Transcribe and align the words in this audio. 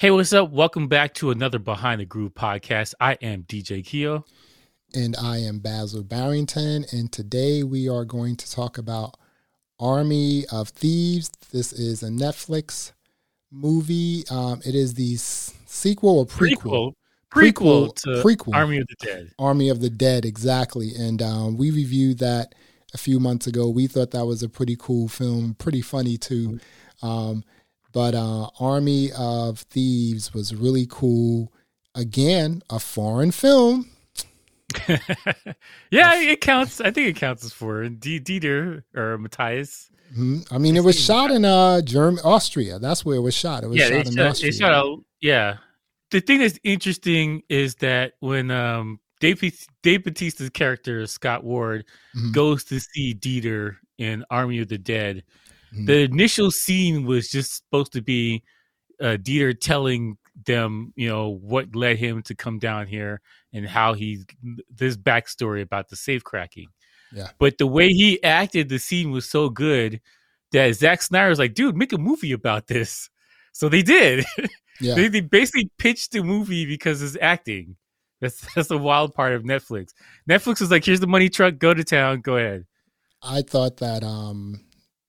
Hey, 0.00 0.10
what's 0.10 0.32
up? 0.32 0.50
Welcome 0.50 0.88
back 0.88 1.12
to 1.16 1.30
another 1.30 1.58
Behind 1.58 2.00
the 2.00 2.06
Groove 2.06 2.32
podcast. 2.32 2.94
I 3.00 3.18
am 3.20 3.42
DJ 3.42 3.84
Keo. 3.84 4.24
And 4.94 5.14
I 5.14 5.36
am 5.40 5.58
Basil 5.58 6.02
Barrington. 6.02 6.86
And 6.90 7.12
today 7.12 7.62
we 7.64 7.86
are 7.86 8.06
going 8.06 8.36
to 8.36 8.50
talk 8.50 8.78
about 8.78 9.18
Army 9.78 10.46
of 10.50 10.70
Thieves. 10.70 11.30
This 11.52 11.74
is 11.74 12.02
a 12.02 12.08
Netflix 12.08 12.92
movie. 13.52 14.24
Um, 14.30 14.62
it 14.64 14.74
is 14.74 14.94
the 14.94 15.16
sequel 15.16 16.20
or 16.20 16.24
prequel? 16.24 16.94
Prequel, 17.30 17.92
prequel, 17.92 17.94
to 17.96 18.08
prequel. 18.24 18.54
Army 18.54 18.78
of 18.78 18.86
the 18.86 19.06
Dead. 19.06 19.30
Army 19.38 19.68
of 19.68 19.82
the 19.82 19.90
Dead, 19.90 20.24
exactly. 20.24 20.92
And 20.98 21.20
um, 21.20 21.58
we 21.58 21.70
reviewed 21.70 22.20
that 22.20 22.54
a 22.94 22.98
few 22.98 23.20
months 23.20 23.46
ago. 23.46 23.68
We 23.68 23.86
thought 23.86 24.12
that 24.12 24.24
was 24.24 24.42
a 24.42 24.48
pretty 24.48 24.76
cool 24.78 25.08
film, 25.08 25.56
pretty 25.58 25.82
funny 25.82 26.16
too. 26.16 26.58
Um, 27.02 27.44
but 27.92 28.14
uh, 28.14 28.48
Army 28.58 29.10
of 29.12 29.60
Thieves 29.60 30.32
was 30.32 30.54
really 30.54 30.86
cool. 30.88 31.52
Again, 31.94 32.62
a 32.70 32.78
foreign 32.78 33.30
film. 33.30 33.90
yeah, 35.90 36.20
it 36.20 36.40
counts. 36.40 36.80
I 36.80 36.90
think 36.90 37.08
it 37.08 37.16
counts 37.16 37.44
as 37.44 37.52
foreign. 37.52 37.96
D- 37.96 38.20
Dieter 38.20 38.84
or 38.94 39.18
Matthias. 39.18 39.90
Mm-hmm. 40.12 40.54
I 40.54 40.58
mean, 40.58 40.76
it 40.76 40.84
was 40.84 40.98
shot 40.98 41.30
in 41.30 41.44
uh, 41.44 41.80
Germany, 41.82 42.22
Austria. 42.24 42.78
That's 42.78 43.04
where 43.04 43.16
it 43.16 43.20
was 43.20 43.34
shot. 43.34 43.62
It 43.62 43.68
was 43.68 43.78
yeah, 43.78 43.88
shot 43.88 44.06
in 44.06 44.16
shot, 44.16 44.26
Austria. 44.26 44.52
Shot 44.52 44.86
a, 44.86 44.96
yeah. 45.20 45.56
The 46.10 46.20
thing 46.20 46.40
that's 46.40 46.58
interesting 46.64 47.42
is 47.48 47.76
that 47.76 48.14
when 48.20 48.50
um, 48.50 48.98
Dave, 49.20 49.40
Dave 49.82 50.02
Bautista's 50.02 50.50
character 50.50 51.06
Scott 51.06 51.44
Ward 51.44 51.84
mm-hmm. 52.16 52.32
goes 52.32 52.64
to 52.64 52.80
see 52.80 53.14
Dieter 53.14 53.76
in 53.98 54.24
Army 54.30 54.58
of 54.60 54.68
the 54.68 54.78
Dead, 54.78 55.22
Mm-hmm. 55.72 55.86
The 55.86 56.00
initial 56.02 56.50
scene 56.50 57.04
was 57.04 57.28
just 57.28 57.56
supposed 57.56 57.92
to 57.92 58.02
be 58.02 58.42
uh, 59.00 59.16
Dieter 59.16 59.58
telling 59.58 60.18
them, 60.46 60.92
you 60.96 61.08
know, 61.08 61.28
what 61.28 61.74
led 61.74 61.98
him 61.98 62.22
to 62.22 62.34
come 62.34 62.58
down 62.58 62.86
here 62.86 63.20
and 63.52 63.66
how 63.66 63.94
he 63.94 64.24
this 64.68 64.96
backstory 64.96 65.62
about 65.62 65.88
the 65.88 65.96
safe 65.96 66.24
cracking. 66.24 66.68
Yeah. 67.12 67.28
But 67.38 67.58
the 67.58 67.66
way 67.66 67.88
he 67.88 68.22
acted, 68.22 68.68
the 68.68 68.78
scene 68.78 69.10
was 69.10 69.28
so 69.28 69.48
good 69.48 70.00
that 70.52 70.74
Zack 70.74 71.02
Snyder 71.02 71.28
was 71.28 71.38
like, 71.38 71.54
dude, 71.54 71.76
make 71.76 71.92
a 71.92 71.98
movie 71.98 72.32
about 72.32 72.66
this. 72.66 73.08
So 73.52 73.68
they 73.68 73.82
did. 73.82 74.24
Yeah. 74.82 74.94
they, 74.94 75.08
they 75.08 75.20
basically 75.20 75.70
pitched 75.76 76.12
the 76.12 76.22
movie 76.22 76.64
because 76.64 77.00
his 77.00 77.14
acting. 77.20 77.76
That's 78.22 78.40
that's 78.54 78.68
the 78.68 78.78
wild 78.78 79.14
part 79.14 79.34
of 79.34 79.42
Netflix. 79.42 79.88
Netflix 80.26 80.62
is 80.62 80.70
like, 80.70 80.86
here's 80.86 81.00
the 81.00 81.06
money 81.06 81.28
truck, 81.28 81.58
go 81.58 81.74
to 81.74 81.84
town, 81.84 82.22
go 82.22 82.38
ahead. 82.38 82.64
I 83.22 83.42
thought 83.42 83.76
that 83.78 84.02
um 84.02 84.64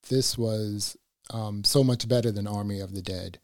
this 0.10 0.38
was 0.38 0.98
um, 1.30 1.64
so 1.64 1.84
much 1.84 2.08
better 2.08 2.32
than 2.32 2.48
Army 2.48 2.80
of 2.80 2.94
the 2.94 3.02
Dead. 3.02 3.40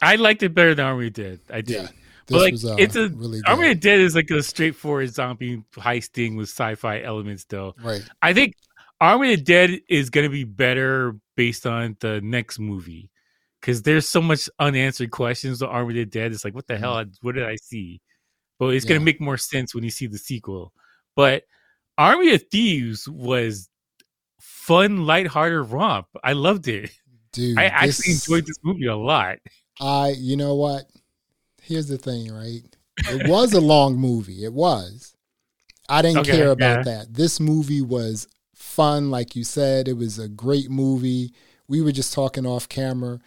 I 0.00 0.16
liked 0.16 0.42
it 0.42 0.54
better 0.54 0.74
than 0.74 0.84
Army 0.84 1.08
of 1.08 1.14
the 1.14 1.22
Dead. 1.22 1.40
I 1.50 1.60
did. 1.60 1.82
Yeah, 1.82 1.88
but 2.26 2.40
like, 2.40 2.52
was, 2.52 2.64
uh, 2.64 2.76
it's 2.78 2.96
a 2.96 3.08
really 3.08 3.40
good. 3.40 3.48
Army 3.48 3.70
of 3.70 3.76
the 3.76 3.80
Dead 3.80 4.00
is 4.00 4.14
like 4.14 4.30
a 4.30 4.42
straightforward 4.42 5.12
zombie 5.12 5.62
heisting 5.74 6.36
with 6.36 6.48
sci-fi 6.48 7.02
elements, 7.02 7.44
though. 7.44 7.74
Right. 7.82 8.02
I 8.20 8.32
think 8.32 8.54
Army 9.00 9.34
of 9.34 9.40
the 9.40 9.44
Dead 9.44 9.80
is 9.88 10.10
going 10.10 10.24
to 10.24 10.30
be 10.30 10.44
better 10.44 11.16
based 11.36 11.66
on 11.66 11.96
the 12.00 12.20
next 12.20 12.58
movie 12.58 13.10
because 13.60 13.82
there's 13.82 14.08
so 14.08 14.20
much 14.20 14.48
unanswered 14.58 15.10
questions 15.10 15.60
with 15.60 15.70
Army 15.70 15.90
of 15.90 15.94
the 15.96 16.18
Dead. 16.18 16.32
It's 16.32 16.44
like, 16.44 16.54
what 16.54 16.66
the 16.66 16.74
mm-hmm. 16.74 16.82
hell? 16.82 17.04
What 17.22 17.34
did 17.34 17.44
I 17.44 17.56
see? 17.56 18.00
But 18.58 18.74
it's 18.74 18.84
yeah. 18.84 18.90
going 18.90 19.00
to 19.00 19.04
make 19.04 19.20
more 19.20 19.38
sense 19.38 19.74
when 19.74 19.84
you 19.84 19.90
see 19.90 20.06
the 20.06 20.18
sequel. 20.18 20.72
But 21.16 21.44
Army 21.98 22.34
of 22.34 22.42
Thieves 22.50 23.08
was 23.08 23.68
fun, 24.42 25.06
lighthearted 25.06 25.70
romp. 25.70 26.08
I 26.22 26.32
loved 26.32 26.68
it. 26.68 26.90
Dude, 27.32 27.58
I 27.58 27.64
actually 27.64 28.12
this, 28.12 28.28
enjoyed 28.28 28.46
this 28.46 28.58
movie 28.62 28.86
a 28.86 28.96
lot. 28.96 29.38
I, 29.80 30.14
you 30.18 30.36
know 30.36 30.54
what? 30.54 30.84
Here's 31.62 31.86
the 31.86 31.96
thing, 31.96 32.32
right? 32.32 32.62
It 33.08 33.28
was 33.28 33.54
a 33.54 33.60
long 33.60 33.96
movie. 33.96 34.44
It 34.44 34.52
was. 34.52 35.16
I 35.88 36.02
didn't 36.02 36.18
okay, 36.18 36.32
care 36.32 36.50
about 36.50 36.78
yeah. 36.78 36.98
that. 36.98 37.14
This 37.14 37.40
movie 37.40 37.80
was 37.80 38.28
fun, 38.54 39.10
like 39.10 39.34
you 39.34 39.44
said. 39.44 39.88
It 39.88 39.96
was 39.96 40.18
a 40.18 40.28
great 40.28 40.70
movie. 40.70 41.32
We 41.68 41.80
were 41.80 41.92
just 41.92 42.12
talking 42.12 42.46
off 42.46 42.68
camera 42.68 43.20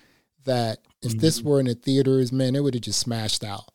that 0.46 0.80
if 1.02 1.12
mm-hmm. 1.12 1.20
this 1.20 1.42
were 1.42 1.60
in 1.60 1.66
the 1.66 1.76
theaters, 1.76 2.32
man, 2.32 2.56
it 2.56 2.62
would 2.62 2.76
have 2.76 2.84
just 2.84 3.00
smashed 3.00 3.44
out. 3.44 3.66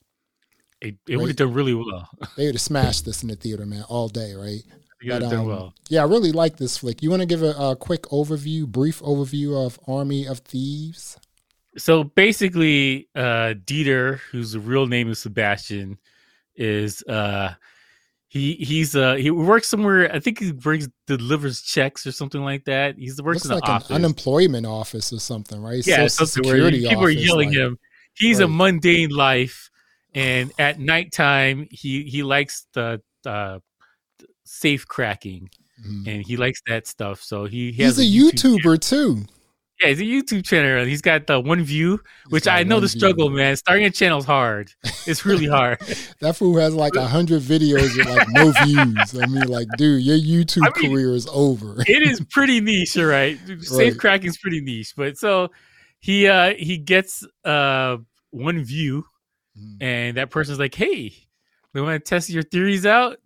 It, 0.81 0.97
it 1.07 1.15
right? 1.15 1.19
would 1.19 1.29
have 1.29 1.37
done 1.37 1.53
really 1.53 1.75
well. 1.75 2.09
they 2.37 2.47
would 2.47 2.55
have 2.55 2.63
smashed 2.63 3.05
this 3.05 3.23
in 3.23 3.29
the 3.29 3.37
theater, 3.37 3.67
man, 3.67 3.85
all 3.89 4.09
day, 4.09 4.35
right? 4.35 4.63
But, 5.07 5.23
um, 5.23 5.47
well. 5.47 5.75
Yeah, 5.89 6.03
I 6.03 6.07
really 6.07 6.33
like 6.33 6.57
this 6.57 6.79
flick. 6.79 7.03
You 7.03 7.11
want 7.11 7.21
to 7.21 7.27
give 7.27 7.43
a, 7.43 7.51
a, 7.53 7.77
quick 7.77 8.03
overview, 8.05 8.67
brief 8.67 9.01
overview 9.01 9.67
of 9.67 9.79
Army 9.87 10.27
of 10.27 10.41
Thieves? 10.41 11.19
So 11.79 12.05
basically, 12.05 13.09
uh, 13.15 13.55
Dieter, 13.65 14.19
whose 14.31 14.57
real 14.59 14.87
name 14.87 15.11
is 15.11 15.21
Sebastian, 15.21 15.99
is 16.57 17.03
uh, 17.05 17.55
he 18.31 18.55
he's 18.55 18.95
uh 18.95 19.15
he 19.15 19.31
works 19.31 19.69
somewhere. 19.69 20.13
I 20.15 20.21
think 20.21 20.39
he 20.39 20.53
brings 20.53 20.89
delivers 21.09 21.63
checks 21.63 22.07
or 22.07 22.13
something 22.13 22.43
like 22.43 22.65
that. 22.67 22.97
He's 22.97 23.21
works 23.21 23.45
Looks 23.45 23.47
in 23.47 23.55
like 23.55 23.69
an 23.69 23.75
office. 23.75 23.91
unemployment 23.91 24.67
office 24.67 25.13
or 25.13 25.19
something, 25.19 25.61
right? 25.61 25.85
Yeah, 25.85 26.07
Social 26.07 26.27
Security 26.27 26.83
people 26.83 26.99
office, 26.99 27.17
are 27.17 27.19
yelling 27.19 27.49
like, 27.49 27.59
him. 27.59 27.79
He's 28.15 28.39
right. 28.39 28.45
a 28.45 28.49
mundane 28.49 29.11
life, 29.11 29.71
and 30.15 30.53
at 30.59 30.79
nighttime 30.79 31.67
he 31.71 32.05
he 32.05 32.23
likes 32.23 32.67
the 32.73 33.03
uh, 33.27 33.59
safe 34.45 34.87
cracking, 34.87 35.51
mm. 35.87 36.07
and 36.07 36.27
he 36.27 36.37
likes 36.37 36.61
that 36.67 36.87
stuff. 36.87 37.23
So 37.23 37.45
he, 37.45 37.73
he 37.73 37.85
he's 37.85 37.99
a, 37.99 38.03
YouTube 38.03 38.59
YouTuber 38.59 38.81
too. 38.81 39.25
Yeah, 39.81 39.89
he's 39.89 40.01
a 40.01 40.05
YouTube 40.05 40.45
channel. 40.45 40.85
He's 40.85 41.01
got 41.01 41.27
the 41.27 41.41
one 41.41 41.63
view, 41.63 42.01
which 42.29 42.47
I 42.47 42.65
know 42.65 42.81
the 42.81 42.89
struggle, 42.89 43.29
view. 43.29 43.39
man. 43.39 43.57
Starting 43.57 43.87
a 43.87 43.91
channel 43.91 44.19
is 44.19 44.27
hard. 44.27 44.71
It's 45.07 45.25
really 45.25 45.47
hard. 45.49 45.81
that 46.21 46.37
fool 46.37 46.59
has 46.59 46.75
like 46.75 46.97
a 46.97 47.07
hundred 47.07 47.41
videos 47.41 47.97
with 47.97 48.07
like 48.07 48.29
no 48.31 48.53
views. 48.65 49.19
I 49.19 49.27
mean, 49.27 49.49
like, 49.49 49.69
dude, 49.79 50.03
your 50.03 50.19
YouTube 50.19 50.65
I 50.67 50.81
mean, 50.81 50.93
career 50.93 51.15
is 51.15 51.27
over. 51.33 51.77
it 51.87 52.03
is 52.03 52.21
pretty 52.31 52.61
niche, 52.61 52.97
right? 52.97 53.39
Safe 53.61 53.93
right. 53.93 53.99
cracking 53.99 54.29
is 54.29 54.37
pretty 54.37 54.61
niche, 54.61 54.93
but 54.97 55.17
so 55.17 55.49
he 55.99 56.29
uh 56.29 56.53
he 56.59 56.77
gets 56.77 57.25
uh 57.45 57.97
one 58.31 58.63
view, 58.63 59.05
mm. 59.59 59.83
and 59.83 60.19
that 60.19 60.29
person's 60.31 60.59
like, 60.59 60.75
"Hey, 60.75 61.15
we 61.73 61.81
want 61.81 62.05
to 62.05 62.09
test 62.09 62.29
your 62.29 62.43
theories 62.43 62.85
out." 62.85 63.17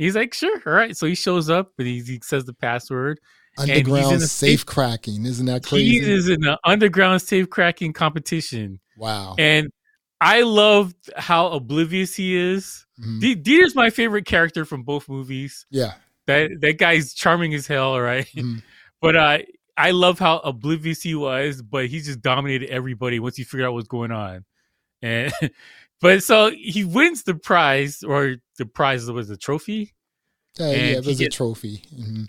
He's 0.00 0.16
like, 0.16 0.32
sure, 0.32 0.62
all 0.64 0.72
right. 0.72 0.96
So 0.96 1.06
he 1.06 1.14
shows 1.14 1.50
up 1.50 1.72
but 1.76 1.84
he, 1.84 2.00
he 2.00 2.20
says 2.22 2.46
the 2.46 2.54
password. 2.54 3.20
Underground 3.58 4.20
safe, 4.22 4.30
safe 4.30 4.66
cracking, 4.66 5.26
isn't 5.26 5.44
that 5.44 5.64
crazy? 5.64 6.00
He 6.00 6.10
is 6.10 6.28
in 6.28 6.46
an 6.46 6.56
underground 6.64 7.20
safe 7.20 7.50
cracking 7.50 7.92
competition. 7.92 8.80
Wow! 8.96 9.34
And 9.38 9.70
I 10.20 10.42
love 10.42 10.94
how 11.16 11.48
oblivious 11.48 12.14
he 12.14 12.36
is. 12.36 12.86
Mm-hmm. 12.98 13.18
D- 13.18 13.34
Dieter's 13.34 13.74
my 13.74 13.90
favorite 13.90 14.24
character 14.24 14.64
from 14.64 14.84
both 14.84 15.08
movies. 15.08 15.66
Yeah, 15.68 15.94
that 16.26 16.50
that 16.60 16.78
guy's 16.78 17.12
charming 17.12 17.52
as 17.52 17.66
hell, 17.66 18.00
right? 18.00 18.26
Mm-hmm. 18.26 18.58
But 19.02 19.16
uh, 19.16 19.38
I 19.78 19.92
love 19.92 20.18
how 20.18 20.40
oblivious 20.40 21.00
he 21.00 21.14
was, 21.14 21.62
but 21.62 21.86
he 21.86 22.00
just 22.00 22.20
dominated 22.20 22.68
everybody 22.68 23.18
once 23.18 23.34
he 23.36 23.44
figured 23.44 23.66
out 23.66 23.72
what's 23.72 23.88
going 23.88 24.12
on. 24.12 24.44
And 25.00 25.32
but 26.00 26.22
so 26.22 26.50
he 26.50 26.84
wins 26.84 27.24
the 27.24 27.34
prize, 27.34 28.02
or 28.02 28.36
the 28.58 28.66
prize 28.66 29.10
was 29.10 29.30
a 29.30 29.36
trophy. 29.36 29.94
Uh, 30.58 30.64
yeah, 30.64 30.98
it 30.98 31.06
was 31.06 31.20
a 31.20 31.28
trophy. 31.28 31.82
Mm-hmm. 31.94 32.24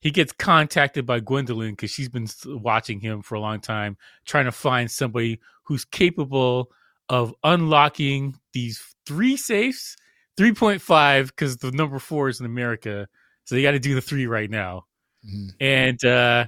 He 0.00 0.10
gets 0.10 0.32
contacted 0.32 1.06
by 1.06 1.20
Gwendolyn 1.20 1.72
because 1.72 1.90
she's 1.90 2.08
been 2.08 2.28
watching 2.46 3.00
him 3.00 3.22
for 3.22 3.34
a 3.34 3.40
long 3.40 3.60
time, 3.60 3.96
trying 4.24 4.44
to 4.44 4.52
find 4.52 4.90
somebody 4.90 5.40
who's 5.64 5.84
capable 5.84 6.70
of 7.08 7.34
unlocking 7.42 8.38
these 8.52 8.82
three 9.06 9.36
safes, 9.36 9.96
three 10.36 10.52
point 10.52 10.82
five, 10.82 11.28
because 11.28 11.56
the 11.56 11.72
number 11.72 11.98
four 11.98 12.28
is 12.28 12.40
in 12.40 12.46
America, 12.46 13.08
so 13.44 13.54
they 13.54 13.62
got 13.62 13.72
to 13.72 13.78
do 13.78 13.94
the 13.94 14.00
three 14.00 14.26
right 14.26 14.50
now. 14.50 14.84
Mm-hmm. 15.24 15.48
And 15.60 16.04
uh, 16.04 16.46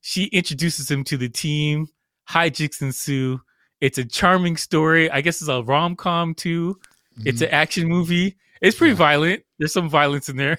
she 0.00 0.24
introduces 0.24 0.90
him 0.90 1.04
to 1.04 1.16
the 1.16 1.28
team. 1.28 1.88
Hijinks 2.28 2.82
ensue 2.82 3.40
it's 3.80 3.98
a 3.98 4.04
charming 4.04 4.56
story. 4.56 5.10
I 5.10 5.20
guess 5.20 5.40
it's 5.40 5.48
a 5.48 5.62
rom 5.62 5.96
com 5.96 6.34
too. 6.34 6.78
Mm-hmm. 7.18 7.28
It's 7.28 7.40
an 7.40 7.50
action 7.50 7.88
movie. 7.88 8.36
It's 8.60 8.76
pretty 8.76 8.92
yeah. 8.92 8.98
violent. 8.98 9.42
There's 9.58 9.72
some 9.72 9.88
violence 9.88 10.28
in 10.28 10.36
there. 10.36 10.58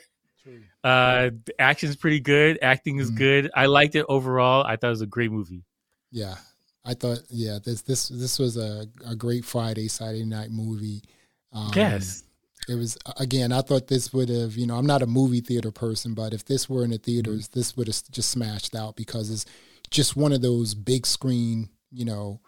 Uh, 0.84 1.32
the 1.46 1.54
action's 1.60 1.96
pretty 1.96 2.20
good. 2.20 2.58
Acting 2.62 3.00
is 3.00 3.10
mm-hmm. 3.10 3.18
good. 3.18 3.52
I 3.54 3.66
liked 3.66 3.96
it 3.96 4.06
overall. 4.08 4.64
I 4.64 4.78
thought 4.78 4.88
it 4.88 4.92
was 4.92 5.02
a 5.02 5.08
great 5.08 5.32
movie. 5.32 5.66
Yeah, 6.12 6.36
I 6.86 6.94
thought 6.94 7.20
yeah 7.30 7.60
this 7.64 7.82
this 7.82 8.08
this 8.08 8.40
was 8.40 8.56
a, 8.56 8.86
a 9.06 9.16
great 9.16 9.44
Friday 9.44 9.90
Saturday 9.90 10.24
night 10.24 10.50
movie. 10.50 11.02
Um, 11.52 11.72
yes, 11.76 12.24
it 12.70 12.76
was 12.76 12.98
again. 13.20 13.52
I 13.52 13.62
thought 13.62 13.88
this 13.88 14.14
would 14.14 14.30
have 14.30 14.56
you 14.56 14.66
know 14.66 14.76
I'm 14.76 14.86
not 14.86 15.02
a 15.02 15.08
movie 15.08 15.42
theater 15.42 15.72
person, 15.72 16.14
but 16.14 16.34
if 16.34 16.46
this 16.46 16.70
were 16.70 16.86
in 16.86 16.92
the 16.92 16.98
theaters, 16.98 17.50
mm-hmm. 17.50 17.60
this 17.60 17.76
would 17.76 17.88
have 17.88 18.02
just 18.12 18.30
smashed 18.30 18.74
out 18.74 18.96
because 18.96 19.30
it's 19.30 19.46
just 19.90 20.16
one 20.16 20.32
of 20.32 20.42
those 20.42 20.74
big 20.74 21.06
screen 21.06 21.70
you 21.92 22.06
know 22.06 22.40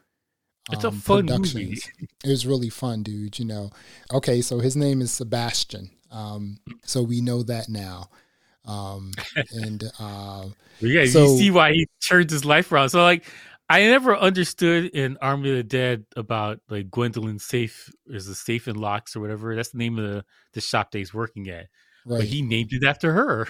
it's 0.72 0.86
um, 0.86 0.94
a 0.94 0.98
fun 0.98 1.28
productions. 1.28 1.56
movie. 1.56 1.82
It 2.24 2.30
was 2.30 2.46
really 2.46 2.70
fun, 2.70 3.04
dude. 3.04 3.40
You 3.40 3.46
know. 3.46 3.72
Okay, 4.14 4.42
so 4.42 4.60
his 4.60 4.76
name 4.76 5.02
is 5.02 5.12
Sebastian. 5.12 5.92
Um, 6.12 6.58
so 6.84 7.04
we 7.04 7.22
know 7.22 7.44
that 7.44 7.70
now. 7.70 8.10
Um, 8.66 9.12
and 9.52 9.84
uh, 10.00 10.46
yeah, 10.80 11.06
so, 11.06 11.24
you 11.24 11.38
see 11.38 11.52
why 11.52 11.74
he 11.74 11.88
turned 12.08 12.30
his 12.30 12.46
life 12.46 12.72
around. 12.72 12.90
So 12.90 13.02
like, 13.02 13.26
I 13.70 13.82
never 13.82 14.18
understood 14.18 14.86
in 14.88 15.18
Army 15.22 15.52
of 15.52 15.58
the 15.58 15.64
Dead 15.64 16.06
about 16.16 16.60
like 16.70 16.90
Gwendolyn 16.90 17.40
safe 17.40 17.92
is 18.08 18.28
a 18.28 18.36
safe 18.36 18.68
and 18.68 18.78
locks 18.78 19.16
or 19.16 19.20
whatever. 19.20 19.56
That's 19.56 19.70
the 19.70 19.78
name 19.78 20.00
of 20.00 20.06
the, 20.06 20.26
the 20.54 20.62
shop 20.62 20.92
that 20.92 20.98
he's 20.98 21.14
working 21.14 21.50
at. 21.50 21.68
Right. 22.06 22.20
But 22.20 22.24
he 22.26 22.42
named 22.42 22.70
it 22.72 22.84
after 22.84 23.14
her. 23.14 23.48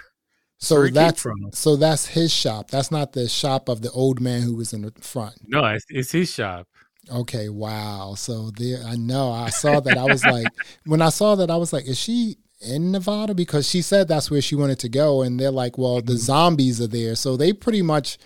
So 0.61 0.87
that's 0.87 1.25
so 1.53 1.77
that's 1.77 2.07
his 2.07 2.33
shop. 2.33 2.69
That's 2.69 2.91
not 2.91 3.13
the 3.13 3.29
shop 3.29 3.69
of 3.69 3.81
the 3.81 3.91
old 3.91 4.19
man 4.19 4.41
who 4.41 4.55
was 4.55 4.73
in 4.73 4.81
the 4.81 4.91
front. 4.99 5.35
No, 5.47 5.63
it's, 5.65 5.85
it's 5.87 6.11
his 6.11 6.33
shop. 6.33 6.67
Okay, 7.11 7.49
wow. 7.49 8.13
So 8.15 8.51
there, 8.51 8.83
I 8.85 8.95
know. 8.95 9.31
I 9.31 9.49
saw 9.49 9.79
that. 9.79 9.97
I 9.97 10.05
was 10.05 10.23
like, 10.23 10.47
when 10.85 11.01
I 11.01 11.09
saw 11.09 11.35
that, 11.35 11.49
I 11.49 11.55
was 11.55 11.73
like, 11.73 11.85
is 11.85 11.99
she 11.99 12.37
in 12.61 12.91
Nevada? 12.91 13.33
Because 13.33 13.67
she 13.67 13.81
said 13.81 14.07
that's 14.07 14.29
where 14.29 14.41
she 14.41 14.55
wanted 14.55 14.79
to 14.79 14.89
go, 14.89 15.21
and 15.21 15.39
they're 15.39 15.51
like, 15.51 15.77
well, 15.77 15.95
the 15.95 16.13
mm-hmm. 16.13 16.17
zombies 16.17 16.81
are 16.81 16.87
there, 16.87 17.15
so 17.15 17.37
they 17.37 17.53
pretty 17.53 17.81
much. 17.81 18.17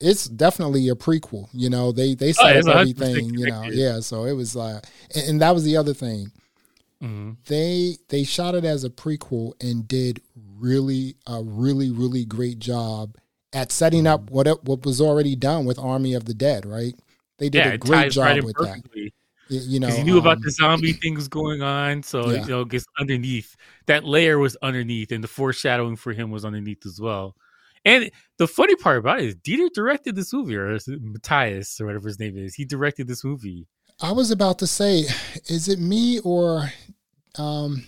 It's 0.00 0.28
definitely 0.28 0.88
a 0.88 0.94
prequel, 0.94 1.48
you 1.52 1.68
know. 1.68 1.90
They 1.90 2.14
they 2.14 2.28
oh, 2.28 2.32
set 2.32 2.56
oh, 2.56 2.70
up 2.70 2.76
everything, 2.76 3.34
you 3.34 3.46
know. 3.46 3.64
Yeah, 3.64 3.98
so 3.98 4.26
it 4.26 4.32
was 4.34 4.54
like, 4.54 4.84
and, 5.12 5.28
and 5.28 5.40
that 5.40 5.54
was 5.54 5.64
the 5.64 5.76
other 5.76 5.92
thing. 5.92 6.30
Mm-hmm. 7.02 7.32
They 7.46 7.96
they 8.08 8.24
shot 8.24 8.54
it 8.54 8.64
as 8.64 8.84
a 8.84 8.90
prequel 8.90 9.52
and 9.60 9.88
did 9.88 10.20
really 10.56 11.16
a 11.26 11.42
really 11.42 11.90
really 11.90 12.24
great 12.24 12.58
job 12.58 13.16
at 13.52 13.72
setting 13.72 14.06
up 14.06 14.26
mm-hmm. 14.26 14.34
what 14.34 14.64
what 14.64 14.84
was 14.84 15.00
already 15.00 15.34
done 15.34 15.64
with 15.64 15.80
Army 15.80 16.14
of 16.14 16.26
the 16.26 16.34
Dead. 16.34 16.64
Right? 16.64 16.94
They 17.38 17.48
did 17.48 17.64
yeah, 17.64 17.72
a 17.72 17.78
great 17.78 18.12
job 18.12 18.24
right 18.24 18.44
with 18.44 18.56
perfectly. 18.56 19.04
that. 19.04 19.12
You 19.50 19.80
know, 19.80 19.88
he 19.88 20.02
knew 20.02 20.18
um, 20.18 20.18
about 20.18 20.42
the 20.42 20.50
zombie 20.50 20.92
things 20.92 21.26
going 21.26 21.62
on, 21.62 22.02
so 22.02 22.30
yeah. 22.30 22.42
you 22.42 22.48
know, 22.48 22.64
gets 22.66 22.84
underneath 23.00 23.56
that 23.86 24.04
layer 24.04 24.38
was 24.38 24.56
underneath, 24.62 25.10
and 25.10 25.24
the 25.24 25.28
foreshadowing 25.28 25.96
for 25.96 26.12
him 26.12 26.30
was 26.30 26.44
underneath 26.44 26.84
as 26.84 27.00
well. 27.00 27.34
And 27.84 28.10
the 28.36 28.46
funny 28.46 28.76
part 28.76 28.98
about 28.98 29.20
it 29.20 29.26
is 29.26 29.36
Dieter 29.36 29.72
directed 29.72 30.16
this 30.16 30.34
movie, 30.34 30.56
or 30.56 30.78
Matthias, 30.86 31.80
or 31.80 31.86
whatever 31.86 32.08
his 32.08 32.18
name 32.18 32.36
is. 32.36 32.54
He 32.54 32.66
directed 32.66 33.08
this 33.08 33.24
movie. 33.24 33.66
I 34.00 34.12
was 34.12 34.30
about 34.30 34.58
to 34.58 34.66
say, 34.66 35.04
is 35.46 35.68
it 35.68 35.78
me 35.78 36.20
or 36.20 36.70
um, 37.36 37.84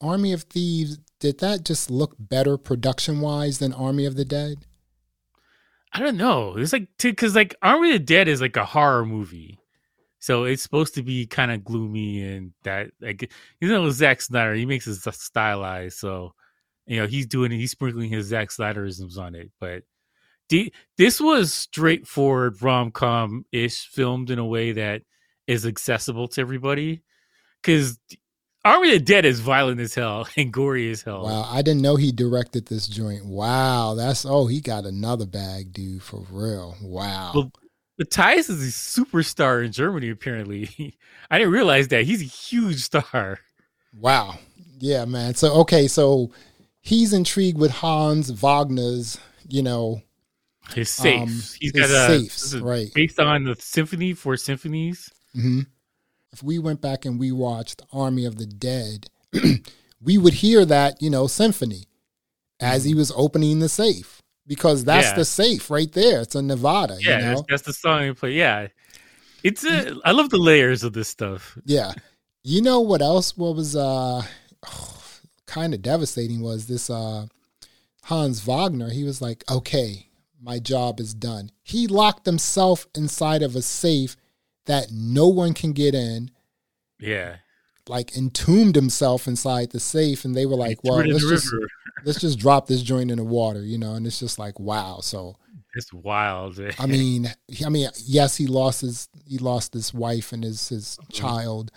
Army 0.00 0.32
of 0.32 0.42
Thieves? 0.42 0.98
Did 1.20 1.38
that 1.38 1.64
just 1.64 1.90
look 1.90 2.16
better 2.18 2.56
production 2.56 3.20
wise 3.20 3.58
than 3.60 3.72
Army 3.72 4.04
of 4.04 4.16
the 4.16 4.24
Dead? 4.24 4.66
I 5.92 6.00
don't 6.00 6.16
know. 6.16 6.56
It's 6.56 6.72
like 6.72 6.88
because 6.98 7.34
like 7.34 7.54
Army 7.62 7.90
of 7.90 7.94
the 7.94 7.98
Dead 8.04 8.28
is 8.28 8.40
like 8.40 8.56
a 8.56 8.64
horror 8.64 9.04
movie, 9.04 9.58
so 10.18 10.44
it's 10.44 10.62
supposed 10.62 10.94
to 10.94 11.02
be 11.02 11.26
kind 11.26 11.50
of 11.50 11.64
gloomy 11.64 12.22
and 12.22 12.52
that 12.64 12.90
like 13.00 13.30
you 13.60 13.68
know 13.68 13.90
Zack 13.90 14.22
Snyder 14.22 14.54
he 14.54 14.66
makes 14.66 14.86
it 14.86 14.96
stylized, 15.14 15.98
so 15.98 16.34
you 16.86 16.98
know 16.98 17.06
he's 17.06 17.26
doing. 17.26 17.50
He's 17.50 17.72
sprinkling 17.72 18.10
his 18.10 18.26
Zack 18.26 18.48
Snyderisms 18.48 19.18
on 19.18 19.34
it, 19.34 19.50
but 19.60 19.82
this 20.98 21.20
was 21.20 21.52
straightforward 21.52 22.60
rom 22.62 22.90
com 22.90 23.44
ish, 23.52 23.86
filmed 23.86 24.30
in 24.30 24.38
a 24.38 24.46
way 24.46 24.72
that 24.72 25.02
is 25.46 25.66
accessible 25.66 26.28
to 26.28 26.40
everybody. 26.40 27.02
Because 27.62 27.98
Army 28.64 28.88
of 28.88 29.00
the 29.00 29.04
Dead 29.04 29.24
is 29.24 29.40
violent 29.40 29.80
as 29.80 29.94
hell 29.94 30.28
and 30.36 30.52
gory 30.52 30.90
as 30.90 31.02
hell. 31.02 31.24
Wow, 31.24 31.48
I 31.50 31.62
didn't 31.62 31.82
know 31.82 31.96
he 31.96 32.12
directed 32.12 32.66
this 32.66 32.86
joint. 32.86 33.24
Wow, 33.24 33.94
that's 33.94 34.24
oh, 34.24 34.46
he 34.46 34.60
got 34.60 34.84
another 34.84 35.26
bag, 35.26 35.72
dude, 35.72 36.02
for 36.02 36.24
real. 36.30 36.76
Wow. 36.82 37.32
Well, 37.34 37.52
Matthias 37.98 38.48
is 38.48 38.62
a 38.62 38.70
superstar 38.70 39.64
in 39.64 39.72
Germany, 39.72 40.10
apparently. 40.10 40.96
I 41.30 41.38
didn't 41.38 41.52
realize 41.52 41.88
that. 41.88 42.04
He's 42.04 42.22
a 42.22 42.26
huge 42.26 42.82
star. 42.82 43.38
Wow. 43.98 44.38
Yeah, 44.78 45.04
man. 45.04 45.34
So 45.34 45.52
okay, 45.60 45.88
so 45.88 46.32
he's 46.80 47.12
intrigued 47.12 47.58
with 47.58 47.70
Hans 47.70 48.30
Wagner's, 48.30 49.18
you 49.48 49.62
know, 49.62 50.02
his 50.74 50.88
safe. 50.88 51.22
Um, 51.22 51.42
he's 51.60 51.72
got 51.72 51.90
a 51.90 52.06
safes, 52.06 52.56
right? 52.56 52.92
Based 52.94 53.18
on 53.18 53.44
the 53.44 53.56
symphony, 53.56 54.14
four 54.14 54.36
symphonies. 54.36 55.10
Mm-hmm 55.36 55.62
if 56.32 56.42
we 56.42 56.58
went 56.58 56.80
back 56.80 57.04
and 57.04 57.18
we 57.18 57.32
watched 57.32 57.82
Army 57.92 58.24
of 58.24 58.36
the 58.36 58.46
Dead, 58.46 59.06
we 60.00 60.18
would 60.18 60.34
hear 60.34 60.64
that, 60.64 61.00
you 61.02 61.10
know, 61.10 61.26
symphony 61.26 61.84
as 62.60 62.84
he 62.84 62.92
mm-hmm. 62.92 62.98
was 62.98 63.12
opening 63.16 63.58
the 63.58 63.68
safe 63.68 64.22
because 64.46 64.84
that's 64.84 65.08
yeah. 65.08 65.14
the 65.16 65.24
safe 65.24 65.70
right 65.70 65.92
there. 65.92 66.22
It's 66.22 66.34
in 66.34 66.46
Nevada. 66.46 66.96
Yeah, 67.00 67.18
you 67.18 67.24
know? 67.24 67.34
that's, 67.34 67.42
that's, 67.48 67.62
the 67.62 67.72
song 67.72 68.04
you 68.04 68.14
play. 68.14 68.32
Yeah. 68.32 68.68
It's 69.42 69.64
a, 69.64 69.96
I 70.04 70.12
love 70.12 70.30
the 70.30 70.38
layers 70.38 70.84
of 70.84 70.92
this 70.92 71.08
stuff. 71.08 71.58
Yeah. 71.64 71.92
You 72.44 72.62
know 72.62 72.80
what 72.80 73.02
else 73.02 73.36
what 73.36 73.54
was 73.54 73.76
uh 73.76 74.22
oh, 74.66 75.02
kind 75.46 75.74
of 75.74 75.82
devastating 75.82 76.40
was 76.40 76.66
this 76.66 76.90
uh 76.90 77.26
Hans 78.04 78.40
Wagner, 78.40 78.90
he 78.90 79.04
was 79.04 79.22
like, 79.22 79.44
"Okay, 79.48 80.08
my 80.40 80.58
job 80.58 80.98
is 80.98 81.14
done." 81.14 81.50
He 81.62 81.86
locked 81.86 82.26
himself 82.26 82.86
inside 82.96 83.42
of 83.42 83.54
a 83.54 83.62
safe 83.62 84.16
that 84.66 84.88
no 84.92 85.28
one 85.28 85.54
can 85.54 85.72
get 85.72 85.94
in. 85.94 86.30
Yeah. 86.98 87.36
Like 87.88 88.16
entombed 88.16 88.76
himself 88.76 89.26
inside 89.26 89.70
the 89.70 89.80
safe, 89.80 90.24
and 90.24 90.36
they 90.36 90.46
were 90.46 90.56
like, 90.56 90.78
"Well, 90.84 90.98
let's 90.98 91.28
just 91.28 91.52
let's 92.04 92.20
just 92.20 92.38
drop 92.38 92.68
this 92.68 92.82
joint 92.82 93.10
in 93.10 93.18
the 93.18 93.24
water," 93.24 93.64
you 93.64 93.76
know. 93.76 93.94
And 93.94 94.06
it's 94.06 94.20
just 94.20 94.38
like, 94.38 94.60
wow. 94.60 95.00
So 95.00 95.36
it's 95.74 95.92
wild. 95.92 96.60
I 96.78 96.86
mean, 96.86 97.32
I 97.64 97.68
mean, 97.70 97.88
yes, 98.04 98.36
he 98.36 98.46
lost 98.46 98.82
his 98.82 99.08
he 99.26 99.38
lost 99.38 99.74
his 99.74 99.92
wife 99.92 100.32
and 100.32 100.44
his 100.44 100.68
his 100.68 100.96
mm-hmm. 101.00 101.12
child, 101.12 101.72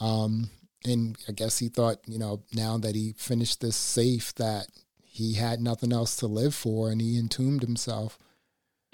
um, 0.00 0.48
and 0.86 1.18
I 1.28 1.32
guess 1.32 1.58
he 1.58 1.68
thought, 1.68 1.98
you 2.06 2.18
know, 2.18 2.42
now 2.54 2.78
that 2.78 2.94
he 2.94 3.14
finished 3.18 3.60
this 3.60 3.76
safe, 3.76 4.34
that 4.36 4.68
he 5.02 5.34
had 5.34 5.60
nothing 5.60 5.92
else 5.92 6.16
to 6.16 6.26
live 6.26 6.54
for, 6.54 6.90
and 6.90 7.02
he 7.02 7.18
entombed 7.18 7.62
himself 7.62 8.18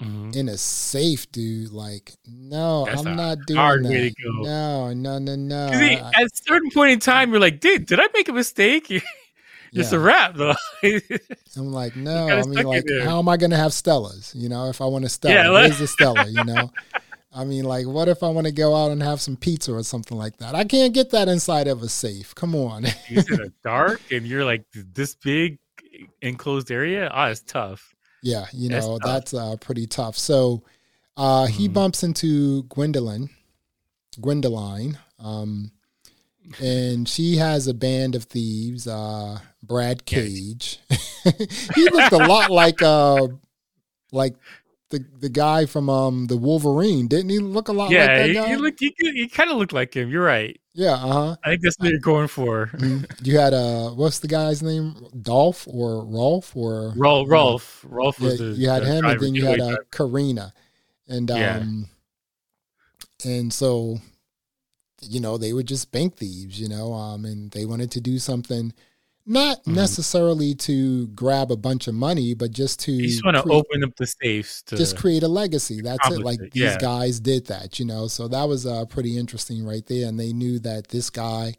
mm-hmm. 0.01 0.31
in 0.33 0.49
a 0.49 0.57
safe, 0.57 1.31
dude. 1.31 1.71
Like, 1.71 2.13
no, 2.27 2.85
That's 2.85 3.05
I'm 3.05 3.15
not 3.15 3.39
doing 3.45 3.57
hard 3.57 3.85
that. 3.85 3.89
Way 3.89 4.09
to 4.09 4.15
go. 4.23 4.31
No, 4.43 4.93
no, 4.93 5.19
no, 5.19 5.35
no. 5.35 5.71
See, 5.73 5.93
at 5.93 6.23
a 6.23 6.29
certain 6.33 6.71
point 6.71 6.91
in 6.91 6.99
time, 6.99 7.31
you're 7.31 7.39
like, 7.39 7.59
dude, 7.59 7.85
did 7.85 7.99
I 7.99 8.07
make 8.13 8.29
a 8.29 8.33
mistake? 8.33 9.03
It's 9.73 9.91
yeah. 9.91 9.97
a 9.97 10.01
wrap, 10.01 10.35
though. 10.35 10.55
I'm 11.57 11.73
like, 11.73 11.95
no. 11.97 12.29
I 12.29 12.41
mean, 12.43 12.63
like, 12.63 12.85
how 13.03 13.19
am 13.19 13.27
I 13.27 13.35
going 13.35 13.51
to 13.51 13.57
have 13.57 13.73
Stellas? 13.73 14.33
You 14.33 14.47
know, 14.47 14.69
if 14.69 14.79
I 14.79 14.85
want 14.85 15.03
a 15.03 15.09
Stella, 15.09 15.35
yeah, 15.35 15.51
where's 15.51 15.77
the 15.77 15.87
Stella? 15.87 16.25
You 16.25 16.43
know. 16.45 16.71
I 17.33 17.43
mean, 17.43 17.65
like, 17.65 17.85
what 17.85 18.07
if 18.07 18.23
I 18.23 18.29
want 18.29 18.47
to 18.47 18.53
go 18.53 18.75
out 18.75 18.91
and 18.91 19.03
have 19.03 19.21
some 19.21 19.35
pizza 19.35 19.73
or 19.73 19.83
something 19.83 20.17
like 20.17 20.37
that? 20.37 20.55
I 20.55 20.63
can't 20.63 20.93
get 20.93 21.11
that 21.11 21.27
inside 21.27 21.67
of 21.67 21.83
a 21.83 21.89
safe. 21.89 22.33
Come 22.33 22.55
on. 22.55 22.85
it's 23.09 23.29
dark, 23.63 24.01
and 24.11 24.25
you're 24.25 24.45
like 24.45 24.63
this 24.73 25.15
big 25.15 25.59
enclosed 26.21 26.71
area. 26.71 27.09
Ah, 27.13 27.27
oh, 27.27 27.31
it's 27.31 27.41
tough. 27.41 27.93
Yeah, 28.23 28.45
you 28.51 28.69
know 28.69 28.97
that's, 29.03 29.31
that's 29.31 29.33
uh, 29.33 29.57
pretty 29.57 29.87
tough. 29.87 30.17
So 30.17 30.63
uh, 31.15 31.45
mm. 31.45 31.49
he 31.49 31.67
bumps 31.67 32.03
into 32.03 32.63
Gwendolyn, 32.63 33.29
Gwendoline, 34.19 34.97
um, 35.19 35.71
and 36.61 37.07
she 37.07 37.37
has 37.37 37.67
a 37.67 37.73
band 37.73 38.15
of 38.15 38.23
thieves. 38.23 38.87
Uh, 38.87 39.39
Brad 39.63 40.05
Cage. 40.05 40.79
he 41.75 41.89
looked 41.89 42.13
a 42.13 42.25
lot 42.27 42.49
like 42.49 42.81
uh, 42.81 43.27
like 44.11 44.35
the 44.89 45.05
the 45.19 45.29
guy 45.29 45.65
from 45.65 45.89
um 45.89 46.27
the 46.27 46.37
Wolverine, 46.37 47.07
didn't 47.07 47.29
he 47.29 47.39
look 47.39 47.67
a 47.67 47.73
lot 47.73 47.91
yeah, 47.91 48.05
like 48.05 48.07
that 48.07 48.33
guy? 48.33 48.49
he 48.49 48.55
looked 48.55 48.79
he, 48.79 48.93
he 48.97 49.27
kind 49.27 49.51
of 49.51 49.57
looked 49.57 49.73
like 49.73 49.95
him. 49.95 50.09
You're 50.09 50.23
right. 50.23 50.59
Yeah, 50.73 50.93
uh-huh. 50.93 51.35
I 51.43 51.49
think 51.49 51.61
that's 51.61 51.79
what 51.79 51.89
you're 51.89 51.99
going 51.99 52.27
for. 52.27 52.67
Mm-hmm. 52.67 53.05
you 53.23 53.37
had 53.37 53.53
uh 53.53 53.89
what's 53.89 54.19
the 54.19 54.27
guy's 54.27 54.63
name? 54.63 54.95
Dolph 55.21 55.67
or 55.67 56.05
Rolf 56.05 56.55
or 56.55 56.93
Rolf 56.95 57.29
Rolf. 57.29 57.85
Rolf 57.87 58.19
was 58.19 58.39
yeah, 58.39 58.47
the, 58.47 58.53
you 58.53 58.69
had 58.69 58.83
him 58.83 59.05
and 59.05 59.19
then 59.19 59.35
you 59.35 59.45
had 59.45 59.59
uh, 59.59 59.77
Karina. 59.91 60.53
And 61.07 61.31
um 61.31 61.87
and 63.25 63.51
so 63.51 63.97
you 65.01 65.19
know, 65.19 65.37
they 65.37 65.53
were 65.53 65.63
just 65.63 65.91
bank 65.91 66.15
thieves, 66.15 66.59
you 66.59 66.69
know, 66.69 66.93
um 66.93 67.25
and 67.25 67.51
they 67.51 67.65
wanted 67.65 67.91
to 67.91 68.01
do 68.01 68.19
something 68.19 68.73
not 69.27 69.59
mm-hmm. 69.59 69.75
necessarily 69.75 70.55
to 70.55 71.07
grab 71.07 71.51
a 71.51 71.57
bunch 71.57 71.87
of 71.87 71.93
money, 71.93 72.33
but 72.33 72.51
just 72.51 72.79
to 72.79 72.93
you 72.93 73.09
just 73.09 73.25
want 73.25 73.35
to 73.35 73.43
open 73.51 73.83
up 73.83 73.93
the 73.97 74.07
safes 74.07 74.61
to 74.63 74.77
just 74.77 74.97
create 74.97 75.21
a 75.21 75.27
legacy. 75.27 75.81
That's 75.81 76.09
it. 76.09 76.19
Like 76.19 76.39
it. 76.39 76.53
these 76.53 76.63
yeah. 76.63 76.77
guys 76.77 77.19
did 77.19 77.47
that, 77.47 77.77
you 77.77 77.85
know. 77.85 78.07
So 78.07 78.29
that 78.29 78.45
was 78.45 78.65
uh, 78.65 78.85
pretty 78.85 79.17
interesting 79.17 79.65
right 79.65 79.85
there, 79.85 80.07
and 80.07 80.17
they 80.17 80.31
knew 80.31 80.59
that 80.59 80.87
this 80.87 81.09
guy, 81.09 81.55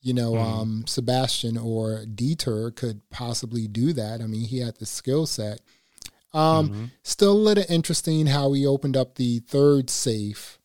you 0.00 0.14
know, 0.14 0.32
mm-hmm. 0.32 0.60
um, 0.60 0.84
Sebastian 0.86 1.58
or 1.58 2.04
Dieter 2.06 2.74
could 2.74 3.02
possibly 3.10 3.68
do 3.68 3.92
that. 3.92 4.22
I 4.22 4.26
mean, 4.26 4.46
he 4.46 4.60
had 4.60 4.76
the 4.78 4.86
skill 4.86 5.26
set. 5.26 5.60
Um, 6.32 6.68
mm-hmm. 6.68 6.84
Still 7.02 7.32
a 7.32 7.34
little 7.34 7.64
interesting 7.68 8.26
how 8.28 8.52
he 8.54 8.66
opened 8.66 8.96
up 8.96 9.16
the 9.16 9.40
third 9.40 9.90
safe 9.90 10.58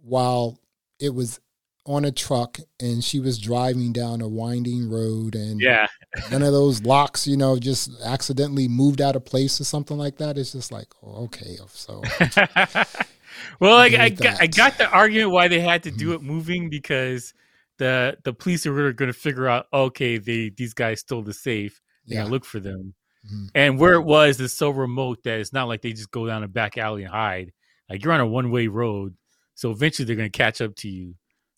while 0.00 0.58
it 0.98 1.14
was 1.14 1.38
on 1.84 2.04
a 2.04 2.12
truck 2.12 2.58
and 2.80 3.02
she 3.02 3.18
was 3.18 3.38
driving 3.38 3.92
down 3.92 4.20
a 4.20 4.28
winding 4.28 4.88
road 4.88 5.34
and 5.34 5.60
yeah. 5.60 5.86
one 6.30 6.42
of 6.42 6.52
those 6.52 6.82
locks 6.82 7.26
you 7.26 7.36
know 7.36 7.58
just 7.58 7.90
accidentally 8.04 8.68
moved 8.68 9.00
out 9.00 9.16
of 9.16 9.24
place 9.24 9.60
or 9.60 9.64
something 9.64 9.98
like 9.98 10.18
that. 10.18 10.38
It's 10.38 10.52
just 10.52 10.70
like 10.70 10.88
oh, 11.02 11.24
okay 11.24 11.56
so 11.68 12.02
well 13.60 13.74
like 13.74 13.94
I 13.94 14.10
got, 14.10 14.40
I 14.40 14.46
got 14.46 14.78
the 14.78 14.88
argument 14.88 15.32
why 15.32 15.48
they 15.48 15.60
had 15.60 15.82
to 15.84 15.90
do 15.90 16.06
mm-hmm. 16.06 16.14
it 16.14 16.22
moving 16.22 16.70
because 16.70 17.34
the 17.78 18.16
the 18.24 18.32
police 18.32 18.64
are 18.66 18.92
going 18.92 19.12
to 19.12 19.18
figure 19.18 19.48
out 19.48 19.66
okay 19.72 20.18
they 20.18 20.50
these 20.50 20.74
guys 20.74 21.00
stole 21.00 21.22
the 21.22 21.34
safe. 21.34 21.80
Yeah. 22.04 22.24
look 22.24 22.44
for 22.44 22.60
them. 22.60 22.94
Mm-hmm. 23.24 23.46
and 23.54 23.78
where 23.78 23.92
it 23.94 24.02
was 24.02 24.40
is 24.40 24.52
so 24.52 24.70
remote 24.70 25.22
that 25.22 25.38
it's 25.38 25.52
not 25.52 25.68
like 25.68 25.80
they 25.80 25.92
just 25.92 26.10
go 26.10 26.26
down 26.26 26.42
a 26.42 26.48
back 26.48 26.76
alley 26.76 27.04
and 27.04 27.12
hide. 27.12 27.52
Like 27.88 28.02
you're 28.02 28.12
on 28.12 28.18
a 28.18 28.26
one 28.26 28.50
way 28.50 28.66
road, 28.66 29.14
so 29.54 29.70
eventually 29.70 30.06
they're 30.06 30.16
gonna 30.16 30.28
catch 30.28 30.60
up 30.60 30.74
to 30.76 30.88
you. 30.88 31.14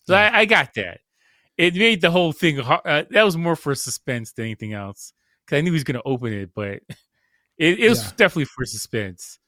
So 0.07 0.13
yeah. 0.13 0.29
I, 0.33 0.39
I, 0.39 0.45
got 0.45 0.73
that. 0.75 0.99
It 1.57 1.75
made 1.75 2.01
the 2.01 2.11
whole 2.11 2.31
thing 2.31 2.59
uh, 2.59 3.03
that 3.09 3.23
was 3.23 3.37
more 3.37 3.55
for 3.55 3.73
suspense 3.75 4.33
than 4.33 4.45
anything 4.45 4.73
else 4.73 5.13
because 5.45 5.57
I 5.57 5.61
knew 5.61 5.71
he 5.71 5.75
was 5.75 5.83
gonna 5.83 6.01
open 6.05 6.33
it, 6.33 6.51
but 6.53 6.81
it, 7.57 7.79
it 7.79 7.89
was 7.89 8.03
yeah. 8.03 8.11
definitely 8.17 8.45
for 8.45 8.65
suspense. 8.65 9.39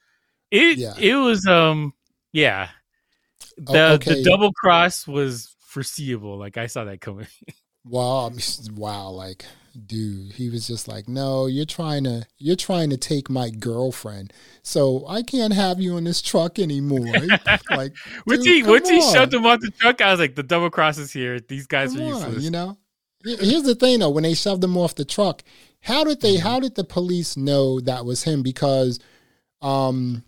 It 0.49 0.77
yeah. 0.77 0.93
it 0.97 1.15
was 1.15 1.45
um 1.45 1.93
yeah. 2.31 2.69
Oh, 3.67 3.73
the 3.73 3.91
okay. 3.93 4.13
the 4.15 4.23
double 4.23 4.51
cross 4.53 5.05
was 5.07 5.55
foreseeable. 5.59 6.37
Like 6.37 6.57
I 6.57 6.67
saw 6.67 6.85
that 6.85 7.01
coming. 7.01 7.27
wow, 7.85 8.31
wow, 8.73 9.09
like 9.09 9.45
dude, 9.85 10.33
he 10.33 10.49
was 10.49 10.67
just 10.67 10.87
like, 10.87 11.07
"No, 11.07 11.45
you're 11.45 11.65
trying 11.65 12.03
to 12.05 12.25
you're 12.37 12.55
trying 12.55 12.89
to 12.89 12.97
take 12.97 13.29
my 13.29 13.49
girlfriend, 13.49 14.33
so 14.63 15.05
I 15.07 15.21
can't 15.21 15.53
have 15.53 15.79
you 15.79 15.97
in 15.97 16.03
this 16.03 16.21
truck 16.21 16.59
anymore." 16.59 17.13
like, 17.69 17.93
once 18.25 18.45
he 18.45 18.63
once 18.63 18.89
he 18.89 19.01
shoved 19.01 19.33
him 19.33 19.45
off 19.45 19.59
the 19.59 19.71
truck, 19.71 20.01
I 20.01 20.11
was 20.11 20.19
like, 20.19 20.35
"The 20.35 20.43
double 20.43 20.69
cross 20.69 20.97
is 20.97 21.11
here. 21.11 21.39
These 21.39 21.67
guys 21.67 21.93
come 21.93 22.01
are 22.01 22.05
useless." 22.05 22.37
On, 22.37 22.41
you 22.41 22.51
know. 22.51 22.77
Here's 23.23 23.63
the 23.63 23.75
thing, 23.75 23.99
though. 23.99 24.09
When 24.09 24.23
they 24.23 24.33
shoved 24.33 24.63
him 24.63 24.77
off 24.77 24.95
the 24.95 25.03
truck, 25.03 25.43
how 25.81 26.03
did 26.03 26.21
they? 26.21 26.35
Mm-hmm. 26.35 26.47
How 26.47 26.59
did 26.59 26.75
the 26.75 26.83
police 26.83 27.35
know 27.35 27.79
that 27.81 28.05
was 28.05 28.23
him? 28.23 28.41
Because, 28.41 28.99
um, 29.61 30.23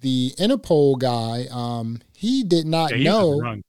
the 0.00 0.32
Interpol 0.38 0.98
guy, 0.98 1.46
um, 1.50 2.00
he 2.16 2.44
did 2.44 2.66
not 2.66 2.96
yeah, 2.96 3.10
know. 3.10 3.60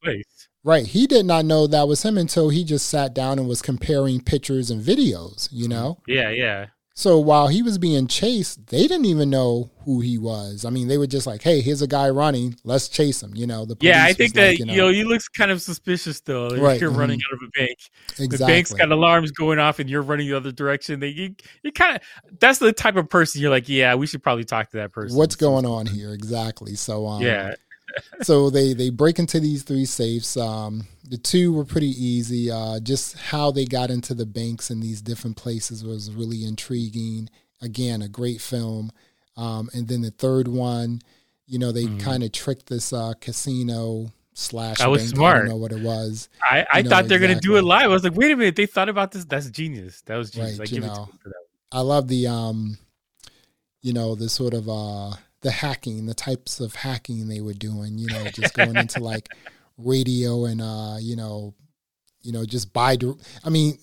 Right. 0.65 0.87
He 0.87 1.05
did 1.05 1.27
not 1.27 1.45
know 1.45 1.67
that 1.67 1.87
was 1.87 2.03
him 2.03 2.17
until 2.17 2.49
he 2.49 2.63
just 2.63 2.89
sat 2.89 3.13
down 3.13 3.37
and 3.37 3.47
was 3.47 3.61
comparing 3.61 4.19
pictures 4.19 4.71
and 4.71 4.81
videos, 4.81 5.47
you 5.51 5.67
know? 5.67 5.99
Yeah, 6.07 6.31
yeah. 6.31 6.65
So 6.97 7.19
while 7.19 7.49
he 7.49 7.61
was 7.61 7.77
being 7.77 8.07
chased, 8.07 8.67
they 8.67 8.87
didn't 8.87 9.05
even 9.05 9.29
know 9.29 9.69
who 9.83 9.99
he 9.99 10.17
was. 10.17 10.63
I 10.63 10.69
mean, 10.69 10.87
they 10.87 10.97
were 10.97 11.05
just 11.05 11.27
like, 11.27 11.41
"Hey, 11.41 11.59
here's 11.59 11.81
a 11.81 11.87
guy 11.87 12.09
running. 12.09 12.55
Let's 12.63 12.87
chase 12.87 13.21
him." 13.21 13.35
You 13.35 13.47
know, 13.47 13.65
the 13.65 13.75
police. 13.75 13.93
yeah. 13.93 14.05
I 14.05 14.13
think 14.13 14.33
that 14.35 14.51
like, 14.51 14.59
you, 14.59 14.65
know, 14.65 14.73
you 14.73 14.81
know, 14.81 14.87
he 14.87 15.03
looks 15.03 15.27
kind 15.27 15.51
of 15.51 15.61
suspicious 15.61 16.21
though. 16.21 16.55
Right, 16.55 16.79
you're 16.79 16.89
mm-hmm. 16.89 16.99
running 16.99 17.19
out 17.29 17.33
of 17.33 17.39
a 17.45 17.51
bank. 17.59 17.77
Exactly. 18.11 18.37
The 18.37 18.45
bank's 18.45 18.73
got 18.73 18.89
alarms 18.93 19.31
going 19.31 19.59
off, 19.59 19.79
and 19.79 19.89
you're 19.89 20.03
running 20.03 20.29
the 20.29 20.37
other 20.37 20.53
direction. 20.53 21.01
They 21.01 21.09
you, 21.09 21.35
you 21.63 21.73
kind 21.73 21.97
of 21.97 22.01
that's 22.39 22.59
the 22.59 22.71
type 22.71 22.95
of 22.95 23.09
person 23.09 23.41
you're 23.41 23.51
like, 23.51 23.67
yeah, 23.67 23.93
we 23.95 24.07
should 24.07 24.23
probably 24.23 24.45
talk 24.45 24.71
to 24.71 24.77
that 24.77 24.93
person. 24.93 25.17
What's 25.17 25.35
going 25.35 25.65
on 25.65 25.87
here 25.87 26.13
exactly? 26.13 26.75
So 26.75 27.07
um, 27.07 27.21
yeah. 27.21 27.55
So 28.21 28.49
they 28.49 28.73
they 28.73 28.89
break 28.89 29.19
into 29.19 29.39
these 29.39 29.63
three 29.63 29.85
safes. 29.85 30.37
Um, 30.37 30.87
the 31.07 31.17
two 31.17 31.53
were 31.53 31.65
pretty 31.65 31.89
easy. 31.89 32.51
Uh, 32.51 32.79
just 32.79 33.17
how 33.17 33.51
they 33.51 33.65
got 33.65 33.89
into 33.89 34.13
the 34.13 34.25
banks 34.25 34.71
in 34.71 34.79
these 34.79 35.01
different 35.01 35.37
places 35.37 35.83
was 35.83 36.11
really 36.11 36.45
intriguing. 36.45 37.29
Again, 37.61 38.01
a 38.01 38.07
great 38.07 38.41
film. 38.41 38.91
Um, 39.37 39.69
and 39.73 39.87
then 39.87 40.01
the 40.01 40.11
third 40.11 40.47
one, 40.47 41.01
you 41.45 41.59
know, 41.59 41.71
they 41.71 41.85
mm. 41.85 41.99
kind 41.99 42.23
of 42.23 42.31
tricked 42.31 42.67
this 42.67 42.93
uh, 42.93 43.13
casino 43.19 44.11
slash. 44.33 44.77
That 44.77 44.89
was 44.89 45.03
bank. 45.03 45.15
smart. 45.15 45.35
I 45.35 45.39
don't 45.39 45.49
know 45.49 45.57
what 45.57 45.71
it 45.71 45.81
was. 45.81 46.29
I, 46.41 46.65
I 46.71 46.83
thought 46.83 47.07
they're 47.07 47.19
gonna 47.19 47.39
do 47.39 47.55
it 47.55 47.63
live. 47.63 47.85
I 47.85 47.87
was 47.87 48.03
like, 48.03 48.15
wait 48.15 48.31
a 48.31 48.35
minute, 48.35 48.55
they 48.55 48.65
thought 48.65 48.89
about 48.89 49.11
this. 49.11 49.25
That's 49.25 49.49
genius. 49.49 50.01
That 50.01 50.17
was 50.17 50.31
genius. 50.31 50.59
Right, 50.59 50.71
you 50.71 50.81
know, 50.81 51.09
I 51.71 51.81
love 51.81 52.07
the 52.07 52.27
um, 52.27 52.77
you 53.81 53.93
know, 53.93 54.15
the 54.15 54.29
sort 54.29 54.53
of 54.53 54.67
uh 54.69 55.11
the 55.45 55.51
hacking, 55.51 56.07
the 56.07 56.15
types 56.15 56.59
of 56.59 56.73
hacking 56.73 57.27
they 57.27 57.39
were 57.39 57.53
doing, 57.53 57.99
you 57.99 58.07
know, 58.07 58.23
just 58.33 58.55
going 58.55 58.75
into 58.75 58.99
like 59.11 59.29
radio 59.77 60.45
and 60.45 60.59
uh, 60.59 60.97
you 60.99 61.15
know, 61.15 61.53
you 62.23 62.31
know, 62.31 62.45
just 62.45 62.73
by 62.73 62.97
I 63.43 63.49
mean, 63.51 63.77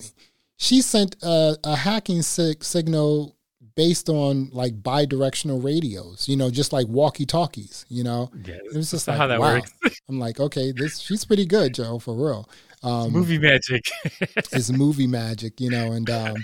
she 0.57 0.81
sent 0.81 1.15
a, 1.23 1.57
a 1.63 1.77
hacking 1.77 2.21
sig- 2.21 2.65
signal 2.65 3.37
based 3.75 4.09
on 4.09 4.49
like 4.51 4.83
bi-directional 4.83 5.61
radios, 5.61 6.27
you 6.27 6.35
know, 6.35 6.51
just 6.51 6.73
like 6.73 6.85
walkie-talkies, 6.89 7.85
you 7.87 8.03
know. 8.03 8.29
Yeah, 8.43 8.55
it 8.55 8.75
was 8.75 8.91
just 8.91 9.07
like, 9.07 9.15
how 9.15 9.27
that 9.27 9.39
wow. 9.39 9.53
works. 9.53 9.71
I'm 10.09 10.19
like, 10.19 10.41
okay, 10.41 10.73
this 10.73 10.99
she's 10.99 11.23
pretty 11.23 11.45
good, 11.45 11.73
Joe, 11.73 11.97
for 11.97 12.13
real. 12.13 12.49
Um, 12.83 13.13
movie 13.13 13.39
magic. 13.39 13.89
it's 14.19 14.69
movie 14.69 15.07
magic, 15.07 15.61
you 15.61 15.69
know, 15.69 15.93
and 15.93 16.09
um, 16.09 16.35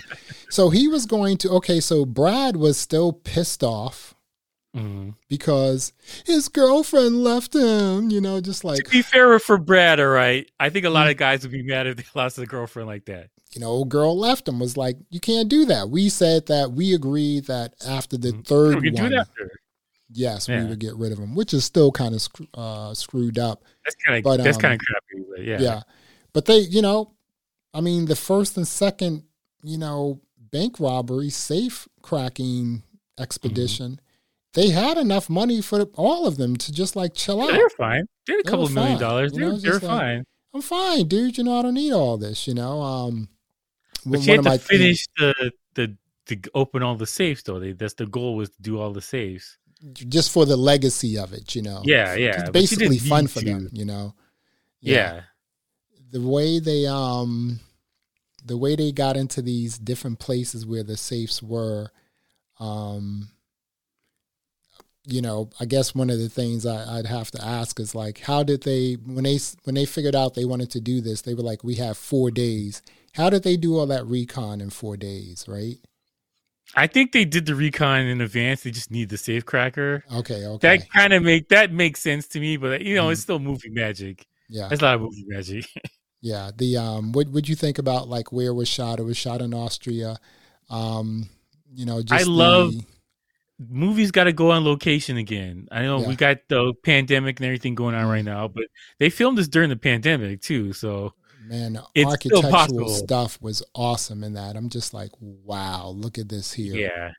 so 0.48 0.70
he 0.70 0.88
was 0.88 1.04
going 1.04 1.36
to. 1.38 1.50
Okay, 1.50 1.78
so 1.78 2.06
Brad 2.06 2.56
was 2.56 2.78
still 2.78 3.12
pissed 3.12 3.62
off 3.62 4.14
Mm-hmm. 4.76 5.10
Because 5.28 5.92
his 6.24 6.48
girlfriend 6.48 7.24
left 7.24 7.54
him, 7.54 8.10
you 8.10 8.20
know, 8.20 8.40
just 8.40 8.64
like. 8.64 8.84
To 8.84 8.90
be 8.90 9.02
fair 9.02 9.38
for 9.38 9.58
Brad, 9.58 9.98
all 9.98 10.06
right. 10.06 10.48
I 10.60 10.68
think 10.70 10.86
a 10.86 10.90
lot 10.90 11.08
of 11.08 11.16
mm. 11.16 11.18
guys 11.18 11.42
would 11.42 11.52
be 11.52 11.62
mad 11.62 11.86
if 11.86 11.96
they 11.96 12.04
lost 12.14 12.38
a 12.38 12.46
girlfriend 12.46 12.88
like 12.88 13.06
that. 13.06 13.30
You 13.52 13.60
know, 13.60 13.66
old 13.66 13.88
girl 13.88 14.16
left 14.16 14.46
him, 14.46 14.60
was 14.60 14.76
like, 14.76 14.96
you 15.10 15.18
can't 15.18 15.48
do 15.48 15.64
that. 15.66 15.90
We 15.90 16.08
said 16.08 16.46
that 16.46 16.72
we 16.72 16.94
agreed 16.94 17.46
that 17.46 17.74
after 17.86 18.16
the 18.16 18.28
mm-hmm. 18.28 18.42
third 18.42 18.80
we 18.80 18.92
one. 18.92 19.24
Yes, 20.12 20.48
yeah. 20.48 20.62
we 20.62 20.70
would 20.70 20.80
get 20.80 20.96
rid 20.96 21.12
of 21.12 21.18
him, 21.18 21.34
which 21.34 21.54
is 21.54 21.64
still 21.64 21.92
kind 21.92 22.14
of 22.14 22.26
uh, 22.54 22.94
screwed 22.94 23.38
up. 23.38 23.64
That's 23.84 23.96
kind 24.04 24.24
of 24.24 24.38
that's 24.42 24.56
um, 24.56 24.62
kind 24.62 24.74
of 24.74 24.80
crappy, 24.80 25.44
yeah. 25.44 25.58
Yeah. 25.60 25.82
But 26.32 26.46
they, 26.46 26.58
you 26.58 26.82
know, 26.82 27.12
I 27.72 27.80
mean, 27.80 28.06
the 28.06 28.16
first 28.16 28.56
and 28.56 28.66
second, 28.66 29.24
you 29.62 29.78
know, 29.78 30.20
bank 30.36 30.80
robbery, 30.80 31.30
safe 31.30 31.88
cracking 32.02 32.82
expedition. 33.18 33.92
Mm-hmm 33.92 34.04
they 34.54 34.70
had 34.70 34.98
enough 34.98 35.30
money 35.30 35.60
for 35.60 35.82
all 35.94 36.26
of 36.26 36.36
them 36.36 36.56
to 36.56 36.72
just 36.72 36.96
like 36.96 37.14
chill 37.14 37.40
out. 37.40 37.52
they're 37.52 37.70
fine. 37.70 38.06
They 38.26 38.34
had 38.34 38.40
a 38.40 38.48
couple 38.48 38.64
of 38.64 38.74
million 38.74 38.98
dollars. 38.98 39.32
They're, 39.32 39.56
they're 39.56 39.72
like, 39.74 39.82
fine. 39.82 40.24
I'm 40.52 40.62
fine, 40.62 41.06
dude. 41.06 41.38
You 41.38 41.44
know, 41.44 41.58
I 41.58 41.62
don't 41.62 41.74
need 41.74 41.92
all 41.92 42.18
this. 42.18 42.48
You 42.48 42.54
know, 42.54 42.80
um, 42.82 43.28
but 44.04 44.26
you 44.26 44.34
had 44.34 44.44
to 44.44 44.58
finish 44.58 45.06
the 45.16 45.52
the 45.74 45.96
to 46.26 46.38
open 46.54 46.82
all 46.82 46.96
the 46.96 47.06
safes 47.06 47.42
though. 47.42 47.60
They, 47.60 47.72
that's 47.72 47.94
the 47.94 48.06
goal 48.06 48.36
was 48.36 48.50
to 48.50 48.62
do 48.62 48.80
all 48.80 48.92
the 48.92 49.00
safes 49.00 49.56
just 49.94 50.30
for 50.30 50.44
the 50.44 50.56
legacy 50.56 51.16
of 51.16 51.32
it. 51.32 51.54
You 51.54 51.62
know. 51.62 51.82
Yeah, 51.84 52.14
yeah. 52.14 52.40
It's 52.40 52.50
basically 52.50 52.98
fun 52.98 53.26
for 53.28 53.40
to. 53.40 53.44
them. 53.44 53.68
You 53.72 53.84
know. 53.84 54.14
Yeah. 54.80 54.94
yeah. 54.94 55.20
The 56.10 56.22
way 56.22 56.58
they 56.58 56.86
um, 56.86 57.60
the 58.44 58.56
way 58.56 58.74
they 58.74 58.90
got 58.90 59.16
into 59.16 59.42
these 59.42 59.78
different 59.78 60.18
places 60.18 60.66
where 60.66 60.82
the 60.82 60.96
safes 60.96 61.40
were, 61.40 61.92
um 62.58 63.28
you 65.12 65.22
know, 65.22 65.50
I 65.58 65.64
guess 65.64 65.94
one 65.94 66.10
of 66.10 66.18
the 66.18 66.28
things 66.28 66.66
I, 66.66 66.96
would 66.96 67.06
have 67.06 67.30
to 67.32 67.44
ask 67.44 67.80
is 67.80 67.94
like, 67.94 68.20
how 68.20 68.42
did 68.42 68.62
they 68.62 68.94
when 68.94 69.24
they 69.24 69.38
when 69.64 69.74
they 69.74 69.84
figured 69.84 70.14
out 70.14 70.34
they 70.34 70.44
wanted 70.44 70.70
to 70.70 70.80
do 70.80 71.00
this? 71.00 71.22
They 71.22 71.34
were 71.34 71.42
like, 71.42 71.64
we 71.64 71.76
have 71.76 71.96
four 71.96 72.30
days. 72.30 72.82
How 73.14 73.30
did 73.30 73.42
they 73.42 73.56
do 73.56 73.76
all 73.76 73.86
that 73.86 74.06
recon 74.06 74.60
in 74.60 74.70
four 74.70 74.96
days? 74.96 75.46
Right. 75.48 75.78
I 76.76 76.86
think 76.86 77.12
they 77.12 77.24
did 77.24 77.46
the 77.46 77.54
recon 77.54 78.02
in 78.02 78.20
advance. 78.20 78.62
They 78.62 78.70
just 78.70 78.90
need 78.90 79.08
the 79.08 79.18
safe 79.18 79.44
cracker. 79.44 80.04
Okay, 80.14 80.46
okay. 80.46 80.78
That 80.78 80.90
kind 80.90 81.12
of 81.12 81.22
make 81.22 81.48
that 81.48 81.72
makes 81.72 82.00
sense 82.00 82.28
to 82.28 82.40
me, 82.40 82.56
but 82.56 82.82
you 82.82 82.94
know, 82.94 83.08
mm. 83.08 83.12
it's 83.12 83.22
still 83.22 83.40
movie 83.40 83.70
magic. 83.70 84.26
Yeah, 84.48 84.68
it's 84.70 84.82
a 84.82 84.84
lot 84.84 84.94
of 84.96 85.00
movie 85.02 85.24
magic. 85.26 85.66
yeah. 86.20 86.50
The 86.56 86.76
um, 86.76 87.12
what 87.12 87.28
would 87.28 87.48
you 87.48 87.56
think 87.56 87.78
about 87.78 88.08
like 88.08 88.32
where 88.32 88.48
it 88.48 88.54
was 88.54 88.68
shot? 88.68 89.00
It 89.00 89.04
was 89.04 89.16
shot 89.16 89.42
in 89.42 89.52
Austria. 89.52 90.18
Um, 90.68 91.28
you 91.74 91.86
know, 91.86 92.02
just 92.02 92.26
I 92.26 92.30
love 92.30 92.74
movies 93.68 94.10
got 94.10 94.24
to 94.24 94.32
go 94.32 94.50
on 94.50 94.64
location 94.64 95.16
again. 95.16 95.68
I 95.70 95.82
know 95.82 96.00
yeah. 96.00 96.08
we 96.08 96.16
got 96.16 96.38
the 96.48 96.72
pandemic 96.82 97.38
and 97.38 97.46
everything 97.46 97.74
going 97.74 97.94
on 97.94 98.06
right 98.06 98.24
mm-hmm. 98.24 98.34
now, 98.34 98.48
but 98.48 98.64
they 98.98 99.10
filmed 99.10 99.38
this 99.38 99.48
during 99.48 99.68
the 99.68 99.76
pandemic 99.76 100.40
too. 100.40 100.72
So 100.72 101.14
man, 101.44 101.78
architectural 101.96 102.88
stuff 102.88 103.40
was 103.42 103.62
awesome 103.74 104.24
in 104.24 104.34
that. 104.34 104.56
I'm 104.56 104.68
just 104.68 104.94
like, 104.94 105.10
wow, 105.20 105.88
look 105.88 106.18
at 106.18 106.28
this 106.28 106.52
here. 106.52 106.74
Yeah. 106.74 107.12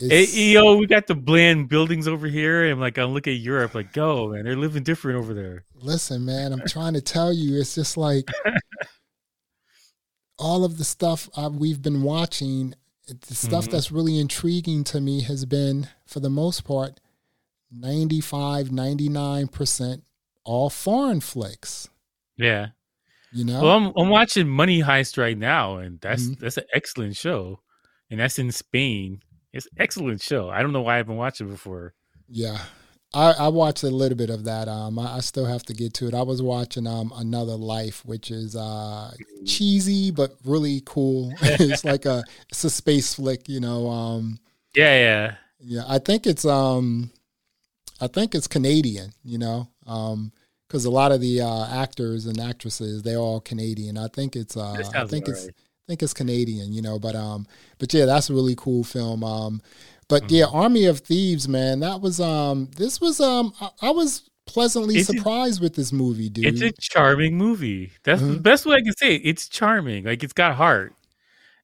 It, 0.00 0.34
yo, 0.34 0.76
we 0.76 0.86
got 0.86 1.06
the 1.06 1.14
bland 1.14 1.68
buildings 1.68 2.08
over 2.08 2.26
here, 2.26 2.64
and 2.64 2.80
like 2.80 2.98
I 2.98 3.04
look 3.04 3.28
at 3.28 3.36
Europe, 3.36 3.76
like, 3.76 3.92
go 3.92 4.28
man, 4.28 4.44
they're 4.44 4.56
living 4.56 4.82
different 4.82 5.18
over 5.18 5.34
there. 5.34 5.64
Listen, 5.76 6.24
man, 6.24 6.52
I'm 6.52 6.66
trying 6.66 6.94
to 6.94 7.00
tell 7.00 7.32
you, 7.32 7.60
it's 7.60 7.76
just 7.76 7.96
like 7.96 8.28
all 10.38 10.64
of 10.64 10.78
the 10.78 10.84
stuff 10.84 11.28
uh, 11.36 11.48
we've 11.52 11.80
been 11.80 12.02
watching 12.02 12.74
the 13.06 13.34
stuff 13.34 13.64
mm-hmm. 13.64 13.72
that's 13.72 13.92
really 13.92 14.18
intriguing 14.18 14.84
to 14.84 15.00
me 15.00 15.22
has 15.22 15.44
been, 15.44 15.88
for 16.06 16.20
the 16.20 16.30
most 16.30 16.64
part, 16.64 17.00
95, 17.70 18.68
99% 18.68 20.02
all 20.44 20.70
foreign 20.70 21.20
flicks. 21.20 21.88
Yeah. 22.36 22.68
You 23.32 23.44
know? 23.44 23.62
Well, 23.62 23.76
I'm, 23.76 23.92
I'm 23.96 24.08
watching 24.10 24.48
Money 24.48 24.82
Heist 24.82 25.18
right 25.18 25.36
now, 25.36 25.78
and 25.78 26.00
that's 26.00 26.22
mm-hmm. 26.22 26.40
that's 26.40 26.56
an 26.56 26.64
excellent 26.72 27.16
show. 27.16 27.60
And 28.10 28.20
that's 28.20 28.38
in 28.38 28.52
Spain. 28.52 29.20
It's 29.52 29.66
an 29.66 29.72
excellent 29.78 30.20
show. 30.20 30.50
I 30.50 30.62
don't 30.62 30.72
know 30.72 30.82
why 30.82 30.94
I 30.94 30.96
haven't 30.98 31.16
watched 31.16 31.40
it 31.40 31.44
before. 31.44 31.94
Yeah. 32.28 32.58
I, 33.14 33.32
I 33.32 33.48
watched 33.48 33.82
a 33.84 33.90
little 33.90 34.18
bit 34.18 34.30
of 34.30 34.44
that. 34.44 34.68
Um, 34.68 34.98
I, 34.98 35.16
I, 35.16 35.20
still 35.20 35.46
have 35.46 35.62
to 35.64 35.74
get 35.74 35.94
to 35.94 36.08
it. 36.08 36.14
I 36.14 36.22
was 36.22 36.42
watching 36.42 36.86
um 36.86 37.12
Another 37.16 37.54
Life, 37.54 38.04
which 38.04 38.30
is 38.30 38.56
uh 38.56 39.12
cheesy 39.46 40.10
but 40.10 40.34
really 40.44 40.82
cool. 40.84 41.32
it's 41.42 41.84
like 41.84 42.06
a 42.06 42.24
it's 42.50 42.64
a 42.64 42.70
space 42.70 43.14
flick, 43.14 43.48
you 43.48 43.60
know. 43.60 43.88
Um, 43.88 44.38
yeah, 44.74 44.98
yeah, 44.98 45.34
yeah. 45.60 45.84
I 45.86 45.98
think 45.98 46.26
it's 46.26 46.44
um, 46.44 47.10
I 48.00 48.08
think 48.08 48.34
it's 48.34 48.48
Canadian, 48.48 49.12
you 49.22 49.38
know. 49.38 49.68
Um, 49.86 50.32
because 50.66 50.86
a 50.86 50.90
lot 50.90 51.12
of 51.12 51.20
the 51.20 51.40
uh, 51.40 51.66
actors 51.82 52.26
and 52.26 52.40
actresses 52.40 53.02
they're 53.02 53.18
all 53.18 53.40
Canadian. 53.40 53.96
I 53.96 54.08
think 54.08 54.34
it's 54.34 54.56
uh, 54.56 54.72
I 54.94 55.06
think 55.06 55.28
it's 55.28 55.44
right. 55.44 55.54
I 55.54 55.86
think 55.86 56.02
it's 56.02 56.14
Canadian, 56.14 56.72
you 56.72 56.82
know. 56.82 56.98
But 56.98 57.14
um, 57.14 57.46
but 57.78 57.92
yeah, 57.92 58.06
that's 58.06 58.30
a 58.30 58.34
really 58.34 58.54
cool 58.56 58.82
film. 58.82 59.22
Um, 59.22 59.62
But 60.08 60.24
mm-hmm. 60.24 60.34
yeah, 60.34 60.44
Army 60.52 60.86
of 60.86 61.00
Thieves, 61.00 61.48
man, 61.48 61.80
that 61.80 62.00
was 62.00 62.20
um 62.20 62.70
this 62.76 63.00
was 63.00 63.20
um 63.20 63.52
I, 63.60 63.70
I 63.82 63.90
was 63.90 64.28
pleasantly 64.46 64.96
it's 64.96 65.06
surprised 65.06 65.60
a, 65.60 65.64
with 65.64 65.74
this 65.74 65.92
movie, 65.92 66.28
dude. 66.28 66.46
It's 66.46 66.60
a 66.60 66.72
charming 66.80 67.36
movie. 67.36 67.92
That's 68.04 68.20
mm-hmm. 68.20 68.34
the 68.34 68.40
best 68.40 68.66
way 68.66 68.76
I 68.76 68.82
can 68.82 68.96
say 68.96 69.16
it. 69.16 69.22
It's 69.24 69.48
charming. 69.48 70.04
Like 70.04 70.22
it's 70.22 70.32
got 70.32 70.56
heart. 70.56 70.94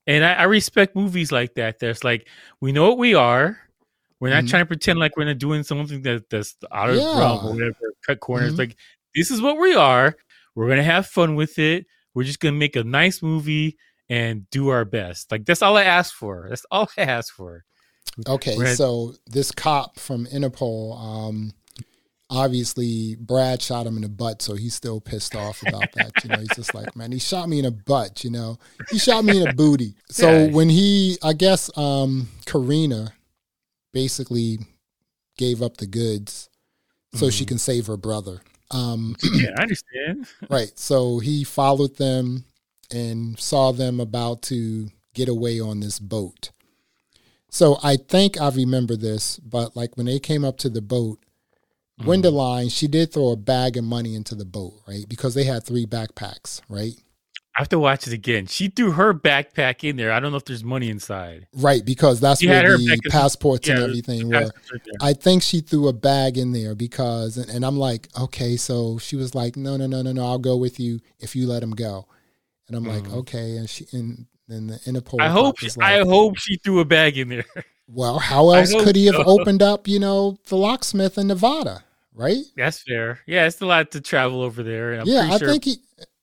And 0.06 0.24
I, 0.24 0.32
I 0.34 0.42
respect 0.44 0.96
movies 0.96 1.30
like 1.30 1.54
that. 1.54 1.78
That's 1.78 2.04
like 2.04 2.26
we 2.60 2.72
know 2.72 2.88
what 2.88 2.98
we 2.98 3.14
are. 3.14 3.58
We're 4.18 4.30
not 4.30 4.38
mm-hmm. 4.38 4.46
trying 4.48 4.62
to 4.62 4.66
pretend 4.66 4.98
like 4.98 5.16
we're 5.16 5.24
not 5.24 5.38
doing 5.38 5.62
something 5.62 6.02
that, 6.02 6.28
that's 6.28 6.56
out 6.70 6.90
of 6.90 6.96
yeah. 6.96 7.18
realm 7.18 7.46
or 7.46 7.52
whatever. 7.52 7.76
Cut 8.06 8.20
corners. 8.20 8.50
Mm-hmm. 8.50 8.58
Like 8.58 8.76
this 9.14 9.30
is 9.30 9.40
what 9.40 9.58
we 9.58 9.74
are. 9.74 10.14
We're 10.54 10.68
gonna 10.68 10.82
have 10.82 11.06
fun 11.06 11.36
with 11.36 11.58
it. 11.58 11.86
We're 12.14 12.24
just 12.24 12.40
gonna 12.40 12.56
make 12.56 12.76
a 12.76 12.84
nice 12.84 13.22
movie 13.22 13.78
and 14.08 14.48
do 14.50 14.68
our 14.68 14.84
best. 14.84 15.30
Like 15.30 15.44
that's 15.44 15.62
all 15.62 15.76
I 15.76 15.84
ask 15.84 16.14
for. 16.14 16.46
That's 16.48 16.66
all 16.70 16.88
I 16.98 17.02
ask 17.02 17.34
for. 17.34 17.64
Okay, 18.28 18.74
so 18.74 19.14
this 19.26 19.50
cop 19.52 19.98
from 19.98 20.26
Interpol, 20.26 21.00
um, 21.00 21.52
obviously 22.28 23.16
Brad 23.16 23.60
shot 23.60 23.86
him 23.86 23.96
in 23.96 24.02
the 24.02 24.08
butt, 24.08 24.42
so 24.42 24.54
he's 24.54 24.74
still 24.74 25.00
pissed 25.00 25.34
off 25.34 25.62
about 25.62 25.92
that. 25.92 26.12
You 26.22 26.30
know, 26.30 26.38
he's 26.38 26.54
just 26.54 26.74
like, 26.74 26.94
man, 26.96 27.12
he 27.12 27.18
shot 27.18 27.48
me 27.48 27.58
in 27.58 27.64
the 27.64 27.70
butt. 27.70 28.24
You 28.24 28.30
know, 28.30 28.58
he 28.90 28.98
shot 28.98 29.24
me 29.24 29.40
in 29.40 29.48
a 29.48 29.52
booty. 29.52 29.94
So 30.10 30.30
yeah. 30.30 30.50
when 30.50 30.68
he, 30.68 31.18
I 31.22 31.32
guess, 31.32 31.76
um, 31.76 32.28
Karina 32.46 33.12
basically 33.92 34.58
gave 35.36 35.62
up 35.62 35.78
the 35.78 35.86
goods 35.86 36.48
so 37.14 37.26
mm-hmm. 37.26 37.30
she 37.30 37.44
can 37.44 37.58
save 37.58 37.86
her 37.86 37.96
brother. 37.96 38.40
Um, 38.70 39.16
yeah, 39.32 39.50
I 39.58 39.62
understand. 39.62 40.26
right. 40.50 40.70
So 40.76 41.18
he 41.18 41.44
followed 41.44 41.96
them 41.96 42.44
and 42.92 43.38
saw 43.38 43.72
them 43.72 44.00
about 44.00 44.42
to 44.42 44.88
get 45.14 45.28
away 45.28 45.60
on 45.60 45.80
this 45.80 45.98
boat. 45.98 46.50
So 47.50 47.78
I 47.82 47.96
think 47.96 48.40
I 48.40 48.48
remember 48.48 48.96
this, 48.96 49.38
but 49.40 49.76
like 49.76 49.96
when 49.96 50.06
they 50.06 50.18
came 50.18 50.44
up 50.44 50.56
to 50.58 50.70
the 50.70 50.80
boat, 50.80 51.18
mm-hmm. 52.00 52.08
Gwendoline, 52.08 52.72
she 52.72 52.86
did 52.86 53.12
throw 53.12 53.30
a 53.30 53.36
bag 53.36 53.76
of 53.76 53.84
money 53.84 54.14
into 54.14 54.34
the 54.34 54.44
boat, 54.44 54.74
right? 54.88 55.04
Because 55.08 55.34
they 55.34 55.44
had 55.44 55.64
three 55.64 55.84
backpacks, 55.84 56.62
right? 56.68 56.94
I 57.56 57.62
have 57.62 57.68
to 57.70 57.80
watch 57.80 58.06
it 58.06 58.12
again. 58.12 58.46
She 58.46 58.68
threw 58.68 58.92
her 58.92 59.12
backpack 59.12 59.82
in 59.82 59.96
there. 59.96 60.12
I 60.12 60.20
don't 60.20 60.30
know 60.30 60.36
if 60.36 60.44
there's 60.44 60.62
money 60.62 60.88
inside. 60.88 61.48
Right, 61.52 61.84
because 61.84 62.20
that's 62.20 62.40
she 62.40 62.46
where 62.46 62.78
the 62.78 63.00
passports 63.10 63.66
yeah, 63.66 63.74
and 63.74 63.82
everything 63.82 64.28
were. 64.28 64.52
I 65.00 65.14
think 65.14 65.42
she 65.42 65.60
threw 65.60 65.88
a 65.88 65.92
bag 65.92 66.38
in 66.38 66.52
there 66.52 66.76
because, 66.76 67.36
and, 67.36 67.50
and, 67.50 67.66
I'm 67.66 67.76
like, 67.76 68.08
okay, 68.18 68.56
so 68.56 68.98
she 68.98 69.16
was 69.16 69.34
like, 69.34 69.56
no, 69.56 69.76
no, 69.76 69.88
no, 69.88 70.00
no, 70.00 70.12
no, 70.12 70.24
I'll 70.24 70.38
go 70.38 70.56
with 70.56 70.78
you 70.78 71.00
if 71.18 71.34
you 71.34 71.48
let 71.48 71.60
him 71.60 71.72
go. 71.72 72.06
And 72.70 72.76
I'm 72.76 72.84
mm. 72.84 73.02
like, 73.02 73.12
okay, 73.12 73.56
and 73.56 73.68
she 73.68 73.84
and 73.92 74.26
then 74.46 74.68
the 74.68 74.76
Interpol. 74.86 75.20
I 75.20 75.28
hope, 75.28 75.58
she, 75.58 75.68
like, 75.76 75.78
I 75.80 75.98
hope 76.04 76.38
she 76.38 76.56
threw 76.56 76.78
a 76.78 76.84
bag 76.84 77.18
in 77.18 77.28
there. 77.28 77.44
Well, 77.92 78.20
how 78.20 78.50
else 78.50 78.72
could 78.72 78.94
he 78.94 79.06
have 79.06 79.16
so. 79.16 79.24
opened 79.24 79.62
up, 79.62 79.88
you 79.88 79.98
know, 79.98 80.38
the 80.46 80.54
locksmith 80.54 81.18
in 81.18 81.26
Nevada? 81.26 81.82
Right. 82.14 82.44
That's 82.56 82.80
fair. 82.80 83.18
Yeah, 83.26 83.48
it's 83.48 83.60
a 83.60 83.66
lot 83.66 83.90
to 83.90 84.00
travel 84.00 84.42
over 84.42 84.62
there. 84.62 85.02
yeah, 85.04 85.22
I 85.22 85.38
sure 85.38 85.48
think 85.48 85.64
he. 85.64 85.78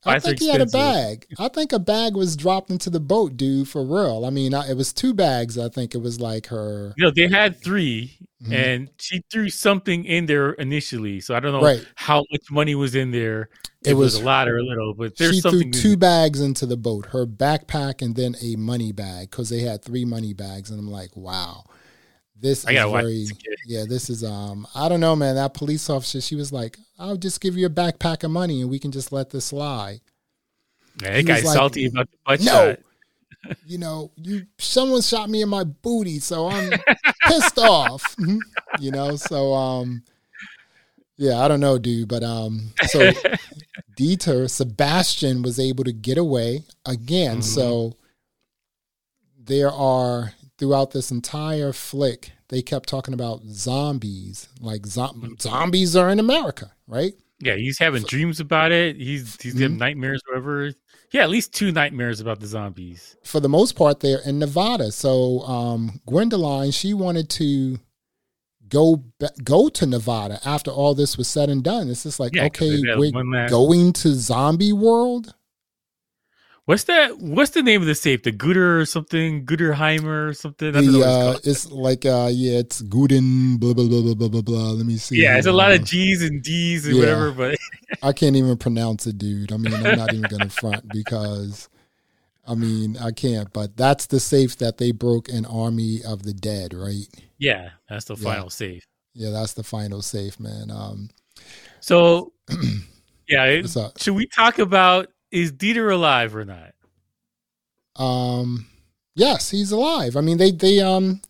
I 0.08 0.20
think 0.20 0.40
he 0.40 0.50
had 0.50 0.62
a 0.62 0.66
bag. 0.66 1.28
I 1.40 1.48
think 1.48 1.74
a 1.74 1.80
bag 1.80 2.16
was 2.16 2.36
dropped 2.36 2.70
into 2.70 2.90
the 2.90 3.00
boat, 3.00 3.38
dude, 3.38 3.68
for 3.68 3.84
real. 3.84 4.26
I 4.26 4.30
mean, 4.30 4.54
it 4.54 4.76
was 4.76 4.94
two 4.94 5.14
bags. 5.14 5.58
I 5.58 5.70
think 5.70 5.96
it 5.96 6.00
was 6.00 6.20
like 6.20 6.48
her. 6.48 6.94
You 6.98 7.06
know, 7.06 7.12
they 7.12 7.28
had 7.28 7.62
3 7.62 8.18
mm-hmm. 8.44 8.54
and 8.54 8.90
she 8.98 9.24
threw 9.32 9.50
something 9.50 10.06
in 10.06 10.26
there 10.26 10.52
initially. 10.54 11.20
So 11.20 11.36
I 11.36 11.40
don't 11.40 11.52
know 11.52 11.62
right. 11.62 11.86
how 11.96 12.24
much 12.32 12.50
money 12.52 12.76
was 12.76 12.96
in 12.96 13.12
there. 13.12 13.50
It, 13.84 13.92
it 13.92 13.94
was, 13.94 14.16
was, 14.16 14.24
a 14.24 14.26
lot 14.26 14.50
or 14.50 14.58
a 14.58 14.64
little, 14.64 14.94
but 14.94 15.18
there's 15.18 15.36
she 15.36 15.42
something. 15.42 15.72
threw 15.72 15.82
two 15.82 15.98
bags 15.98 16.42
into 16.42 16.66
the 16.66 16.76
boat: 16.76 17.08
her 17.08 17.26
backpack 17.26 18.02
and 18.02 18.16
then 18.16 18.36
a 18.42 18.56
money 18.56 18.92
bag, 18.92 19.30
because 19.30 19.50
they 19.50 19.62
had 19.62 19.84
three 19.84 20.04
money 20.04 20.34
bags. 20.34 20.72
And 20.72 20.80
I'm 20.80 20.90
like, 20.90 21.16
wow, 21.16 21.64
this 22.40 22.66
I 22.66 22.72
is 22.72 22.92
very 22.92 23.28
yeah. 23.66 23.86
This 23.88 24.10
is 24.10 24.24
um, 24.24 24.68
I 24.76 24.90
don't 24.90 25.00
know, 25.00 25.16
man. 25.16 25.36
That 25.36 25.54
police 25.54 25.90
officer, 25.90 26.22
she 26.22 26.36
was 26.36 26.52
like, 26.52 26.78
"I'll 27.00 27.18
just 27.18 27.42
give 27.42 27.58
you 27.58 27.66
a 27.66 27.70
backpack 27.70 28.24
of 28.24 28.32
money, 28.32 28.62
and 28.62 28.70
we 28.70 28.80
can 28.80 28.92
just 28.92 29.12
let 29.12 29.30
this 29.30 29.46
slide." 29.46 30.02
Yeah, 31.02 31.14
that 31.14 31.26
guy's 31.26 31.44
like, 31.44 31.56
salty 31.56 31.86
about 31.88 32.10
the 32.12 32.18
butt 32.26 32.40
no. 32.42 32.46
shot. 32.46 32.80
you 33.66 33.78
know, 33.78 34.12
you 34.18 34.46
someone 34.58 35.02
shot 35.02 35.30
me 35.30 35.42
in 35.42 35.50
my 35.50 35.64
booty, 35.64 36.20
so 36.20 36.48
I'm 36.48 36.72
pissed 37.28 37.58
off. 37.60 38.16
You 38.80 38.92
know, 38.92 39.16
so 39.16 39.54
um, 39.54 40.04
yeah, 41.16 41.40
I 41.40 41.48
don't 41.48 41.62
know, 41.62 41.80
dude, 41.80 42.08
but 42.08 42.22
um, 42.22 42.74
so 42.88 43.12
Dieter 43.98 44.48
Sebastian 44.48 45.42
was 45.42 45.60
able 45.60 45.84
to 45.86 45.94
get 45.94 46.20
away 46.20 46.64
again. 46.86 47.38
Mm-hmm. 47.38 47.42
So 47.42 47.96
there 49.44 49.72
are 49.72 50.34
throughout 50.58 50.92
this 50.92 51.12
entire 51.12 51.74
flick, 51.74 52.32
they 52.50 52.62
kept 52.62 52.90
talking 52.90 53.14
about 53.14 53.44
zombies. 53.44 54.50
Like 54.60 54.86
zo- 54.86 55.16
zombies 55.40 55.96
are 55.96 56.10
in 56.10 56.20
America, 56.20 56.74
right? 56.88 57.14
Yeah, 57.40 57.56
he's 57.56 57.78
having 57.78 58.02
so, 58.02 58.08
dreams 58.08 58.40
about 58.40 58.72
it. 58.72 58.96
He's 58.96 59.40
he's 59.42 59.54
mm-hmm. 59.54 59.62
having 59.62 59.78
nightmares, 59.78 60.22
whatever. 60.28 60.72
Yeah, 61.12 61.24
at 61.24 61.30
least 61.30 61.54
two 61.54 61.72
nightmares 61.72 62.20
about 62.20 62.40
the 62.40 62.48
zombies. 62.48 63.16
For 63.24 63.40
the 63.40 63.50
most 63.50 63.76
part, 63.76 64.00
they're 64.00 64.22
in 64.26 64.40
Nevada. 64.40 64.92
So 64.92 65.42
um, 65.42 66.02
Gwendoline, 66.08 66.74
she 66.74 66.94
wanted 66.94 67.30
to 67.32 67.80
go 68.68 69.04
go 69.44 69.70
to 69.70 69.86
Nevada 69.86 70.40
after 70.44 70.72
all 70.72 70.96
this 70.96 71.18
was 71.18 71.28
said 71.28 71.50
and 71.50 71.64
done. 71.64 71.90
It's 71.90 72.04
just 72.04 72.20
like, 72.20 72.36
yeah, 72.36 72.46
okay, 72.46 72.82
we're 72.96 73.12
going 73.12 73.94
to 73.94 74.10
zombie 74.16 74.74
world. 74.74 75.34
What's 76.68 76.84
that? 76.84 77.20
What's 77.20 77.52
the 77.52 77.64
name 77.64 77.80
of 77.80 77.88
the 77.88 77.96
safe? 77.96 78.24
The 78.24 78.32
Gooder 78.34 78.78
or 78.78 78.86
something? 78.86 79.46
Gooderheimer 79.46 80.28
or 80.28 80.34
something? 80.34 80.74
The, 80.74 81.02
uh, 81.02 81.38
it's, 81.38 81.48
it's, 81.48 81.72
like 81.72 82.06
uh, 82.06 82.30
yeah, 82.30 82.60
it's 82.60 82.82
Guden 82.82 83.58
blah 83.58 83.74
blah 83.74 83.88
blah 83.88 84.02
blah 84.02 84.16
blah 84.16 84.28
blah 84.28 84.42
blah. 84.42 84.72
Let 84.72 84.86
me 84.86 84.98
see. 84.98 85.22
Yeah, 85.22 85.38
it's 85.38 85.48
a 85.48 85.54
lot 85.54 85.72
of 85.72 85.86
G's 85.86 86.22
and 86.22 86.44
D's 86.44 86.86
and 86.86 86.98
yeah, 86.98 87.00
whatever. 87.00 87.32
But 87.32 87.58
I 88.04 88.12
can't 88.12 88.36
even 88.36 88.58
pronounce 88.58 89.08
it, 89.08 89.18
dude. 89.18 89.54
I 89.54 89.56
mean, 89.56 89.74
I'm 89.76 89.98
not 89.98 90.14
even 90.14 90.30
gonna 90.30 90.50
front 90.50 90.90
because 90.90 91.70
I 92.46 92.54
mean 92.54 92.98
I 92.98 93.12
can't. 93.12 93.54
But 93.54 93.78
that's 93.78 94.08
the 94.08 94.20
safe 94.20 94.58
that 94.58 94.78
they 94.78 94.92
broke 94.92 95.30
in 95.30 95.46
Army 95.46 96.02
of 96.06 96.24
the 96.24 96.34
Dead, 96.34 96.74
right? 96.74 97.08
Yeah, 97.38 97.70
that's 97.88 98.04
the 98.04 98.18
final 98.18 98.48
yeah. 98.48 98.50
safe. 98.50 98.88
Yeah, 99.14 99.30
that's 99.30 99.54
the 99.54 99.64
final 99.64 100.02
safe, 100.02 100.38
man. 100.38 100.70
Um, 100.70 101.12
so 101.80 102.34
yeah, 103.30 103.62
should 103.96 104.16
we 104.16 104.26
talk 104.26 104.60
about 104.60 105.08
is 105.32 105.52
Dieter 105.52 105.92
alive 105.94 106.36
or 106.36 106.46
not? 106.46 106.74
Um, 107.96 108.68
yes, 109.16 109.50
he's 109.50 109.72
alive. 109.72 110.16
I 110.16 110.22
mean, 110.22 110.38
they 110.38 110.52
they 110.52 110.80
um 110.80 111.22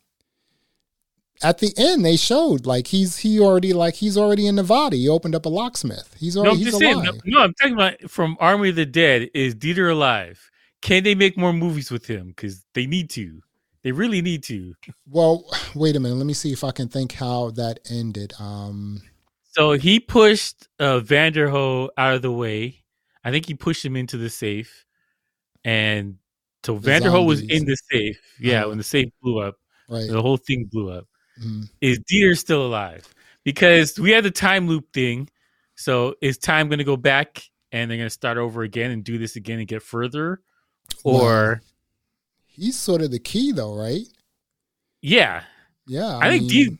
at 1.43 1.59
the 1.59 1.73
end 1.77 2.03
they 2.03 2.17
showed 2.17 2.65
like 2.65 2.87
he's 2.87 3.17
he 3.17 3.39
already 3.39 3.73
like 3.73 3.95
he's 3.95 4.17
already 4.17 4.47
in 4.47 4.55
Nevada. 4.55 4.95
He 4.95 5.07
opened 5.07 5.35
up 5.35 5.45
a 5.45 5.49
locksmith. 5.49 6.15
He's 6.19 6.35
already 6.35 6.49
no, 6.49 6.59
I'm 6.59 6.65
he's 6.65 6.73
alive. 6.73 6.81
Saying, 6.81 7.21
no, 7.25 7.39
no, 7.39 7.43
I'm 7.43 7.53
talking 7.53 7.73
about 7.73 8.09
from 8.09 8.37
Army 8.39 8.69
of 8.69 8.75
the 8.75 8.85
Dead. 8.85 9.29
Is 9.33 9.55
Dieter 9.55 9.91
alive? 9.91 10.49
Can 10.81 11.03
they 11.03 11.15
make 11.15 11.37
more 11.37 11.53
movies 11.53 11.89
with 11.89 12.05
him? 12.05 12.27
Because 12.27 12.65
they 12.73 12.85
need 12.85 13.09
to. 13.11 13.41
They 13.83 13.91
really 13.91 14.21
need 14.21 14.43
to. 14.43 14.73
Well, 15.07 15.45
wait 15.75 15.95
a 15.95 15.99
minute. 15.99 16.15
Let 16.15 16.25
me 16.25 16.33
see 16.33 16.51
if 16.51 16.63
I 16.63 16.71
can 16.71 16.89
think 16.89 17.13
how 17.13 17.51
that 17.51 17.79
ended. 17.89 18.33
Um, 18.39 19.01
so 19.43 19.71
he 19.71 19.99
pushed 19.99 20.67
uh, 20.79 20.99
Vanderhoof 20.99 21.89
out 21.97 22.15
of 22.15 22.21
the 22.21 22.31
way 22.31 22.83
I 23.27 23.31
think 23.31 23.45
he 23.45 23.55
pushed 23.55 23.83
him 23.83 23.97
into 23.97 24.15
the 24.15 24.29
safe, 24.29 24.85
and 25.65 26.15
so 26.63 26.77
the 26.77 26.89
Vanderhoof 26.89 27.25
was 27.25 27.41
in 27.41 27.65
the 27.65 27.75
safe. 27.91 28.21
Yeah, 28.39 28.63
uh 28.63 28.69
when 28.69 28.77
the 28.77 28.85
safe 28.85 29.09
blew 29.21 29.41
up, 29.41 29.55
right. 29.89 30.09
the 30.09 30.21
whole 30.21 30.37
thing 30.37 30.69
blew 30.71 30.89
up. 30.89 31.07
Mm-hmm. 31.37 31.63
Is 31.81 31.99
Dieter 31.99 32.37
still 32.37 32.65
alive? 32.65 33.13
Because 33.43 33.99
we 33.99 34.11
had 34.11 34.23
the 34.23 34.31
time 34.31 34.69
loop 34.69 34.93
thing. 34.93 35.29
So 35.75 36.15
is 36.21 36.37
time 36.37 36.69
going 36.69 36.79
to 36.79 36.85
go 36.85 36.95
back 36.95 37.43
and 37.73 37.91
they're 37.91 37.97
going 37.97 38.05
to 38.05 38.09
start 38.09 38.37
over 38.37 38.61
again 38.63 38.91
and 38.91 39.03
do 39.03 39.17
this 39.17 39.35
again 39.35 39.59
and 39.59 39.67
get 39.67 39.83
further, 39.83 40.39
or 41.03 41.21
well, 41.21 41.55
he's 42.45 42.79
sort 42.79 43.01
of 43.01 43.11
the 43.11 43.19
key 43.19 43.51
though, 43.51 43.75
right? 43.75 44.07
Yeah, 45.01 45.43
yeah. 45.85 46.15
I, 46.15 46.27
I 46.27 46.29
think 46.29 46.49
mean, 46.49 46.79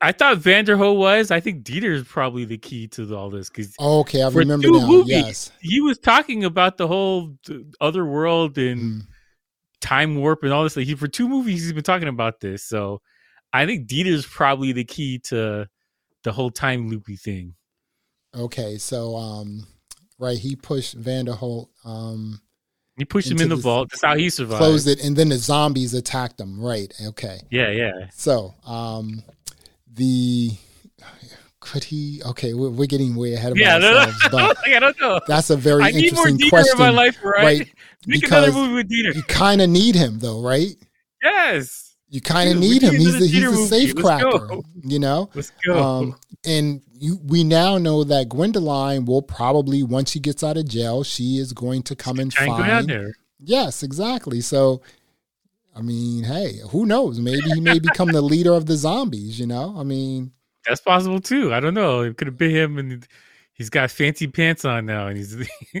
I 0.00 0.12
thought 0.12 0.38
Vanderhoof 0.38 0.96
was. 0.96 1.30
I 1.30 1.40
think 1.40 1.64
Dieter 1.64 1.92
is 1.92 2.04
probably 2.04 2.44
the 2.44 2.56
key 2.56 2.88
to 2.88 3.14
all 3.14 3.28
this 3.28 3.50
because 3.50 3.74
okay, 3.78 4.22
I 4.22 4.28
remember 4.28 4.70
now. 4.70 4.86
Movies, 4.86 5.10
yes, 5.10 5.52
he 5.60 5.80
was 5.80 5.98
talking 5.98 6.44
about 6.44 6.78
the 6.78 6.88
whole 6.88 7.36
other 7.80 8.06
world 8.06 8.56
and 8.56 8.80
mm. 8.80 9.06
time 9.80 10.16
warp 10.16 10.42
and 10.42 10.52
all 10.52 10.62
this. 10.62 10.76
Like 10.76 10.86
he 10.86 10.94
for 10.94 11.08
two 11.08 11.28
movies, 11.28 11.62
he's 11.62 11.72
been 11.72 11.82
talking 11.82 12.08
about 12.08 12.40
this. 12.40 12.64
So 12.64 13.02
I 13.52 13.66
think 13.66 13.88
Dieter 13.88 14.06
is 14.06 14.24
probably 14.24 14.72
the 14.72 14.84
key 14.84 15.18
to 15.24 15.68
the 16.24 16.32
whole 16.32 16.50
time 16.50 16.88
loopy 16.88 17.16
thing. 17.16 17.54
Okay, 18.34 18.78
so 18.78 19.16
um, 19.16 19.66
right, 20.18 20.38
he 20.38 20.56
pushed 20.56 20.98
Vanderhoof. 20.98 21.66
Um, 21.84 22.40
he 22.96 23.04
pushed 23.06 23.30
him 23.30 23.40
in 23.40 23.48
the, 23.48 23.56
the, 23.56 23.62
vault. 23.62 23.90
That's 23.90 24.04
how 24.04 24.16
he 24.16 24.28
survived. 24.28 24.58
Closed 24.58 24.86
it, 24.86 25.02
and 25.02 25.16
then 25.16 25.30
the 25.30 25.38
zombies 25.38 25.94
attacked 25.94 26.38
him. 26.38 26.60
Right. 26.60 26.92
Okay. 27.06 27.40
Yeah, 27.50 27.70
yeah. 27.70 27.92
So, 28.12 28.54
um, 28.66 29.22
the 29.92 30.52
could 31.60 31.84
he? 31.84 32.22
Okay, 32.24 32.54
we're, 32.54 32.70
we're 32.70 32.86
getting 32.86 33.14
way 33.14 33.34
ahead 33.34 33.52
of 33.52 33.58
yeah, 33.58 33.76
ourselves. 33.76 34.28
No, 34.32 34.38
no. 34.38 34.46
But 34.54 34.68
I 34.68 34.78
don't 34.78 35.00
know. 35.00 35.20
That's 35.26 35.50
a 35.50 35.56
very 35.56 35.84
I 35.84 35.90
need 35.90 36.06
interesting 36.06 36.38
more 36.40 36.50
question. 36.50 36.72
In 36.72 36.78
my 36.78 36.90
life, 36.90 37.18
right? 37.22 37.44
right? 37.44 37.74
Make 38.06 38.22
because 38.22 38.48
another 38.48 38.52
movie 38.52 38.74
with 38.74 38.90
Dieter. 38.90 39.14
You 39.14 39.22
kind 39.24 39.60
of 39.60 39.68
need 39.68 39.94
him, 39.94 40.18
though, 40.18 40.42
right? 40.42 40.74
Yes. 41.22 41.94
You 42.08 42.20
kind 42.20 42.50
of 42.50 42.58
need 42.58 42.82
him. 42.82 42.94
He's 42.94 43.14
a, 43.14 43.26
he's 43.26 43.44
a 43.44 43.66
safe 43.68 43.94
cracker, 43.94 44.48
you 44.82 44.98
know. 44.98 45.30
Let's 45.34 45.52
go. 45.64 45.80
Um, 45.80 46.16
and 46.44 46.82
you, 46.92 47.20
we 47.24 47.44
now 47.44 47.78
know 47.78 48.02
that 48.02 48.28
Gwendoline 48.28 49.06
will 49.06 49.22
probably, 49.22 49.84
once 49.84 50.10
she 50.10 50.18
gets 50.18 50.42
out 50.42 50.56
of 50.56 50.66
jail, 50.66 51.04
she 51.04 51.36
is 51.36 51.52
going 51.52 51.82
to 51.84 51.94
come 51.94 52.18
and 52.18 52.32
find. 52.34 52.90
Her. 52.90 53.12
Yes, 53.38 53.84
exactly. 53.84 54.40
So, 54.40 54.82
I 55.74 55.82
mean, 55.82 56.24
hey, 56.24 56.60
who 56.70 56.86
knows? 56.86 57.20
Maybe 57.20 57.48
he 57.54 57.60
may 57.60 57.78
become 57.78 58.08
the 58.08 58.22
leader 58.22 58.52
of 58.52 58.66
the 58.66 58.76
zombies. 58.76 59.38
You 59.38 59.46
know, 59.46 59.74
I 59.76 59.82
mean, 59.82 60.32
that's 60.66 60.80
possible 60.80 61.20
too. 61.20 61.54
I 61.54 61.60
don't 61.60 61.74
know. 61.74 62.00
It 62.02 62.16
could 62.16 62.26
have 62.26 62.36
been 62.36 62.50
him, 62.50 62.78
and 62.78 63.06
he's 63.52 63.70
got 63.70 63.90
fancy 63.90 64.26
pants 64.26 64.64
on 64.64 64.86
now, 64.86 65.06
and 65.06 65.16
he's. 65.16 65.36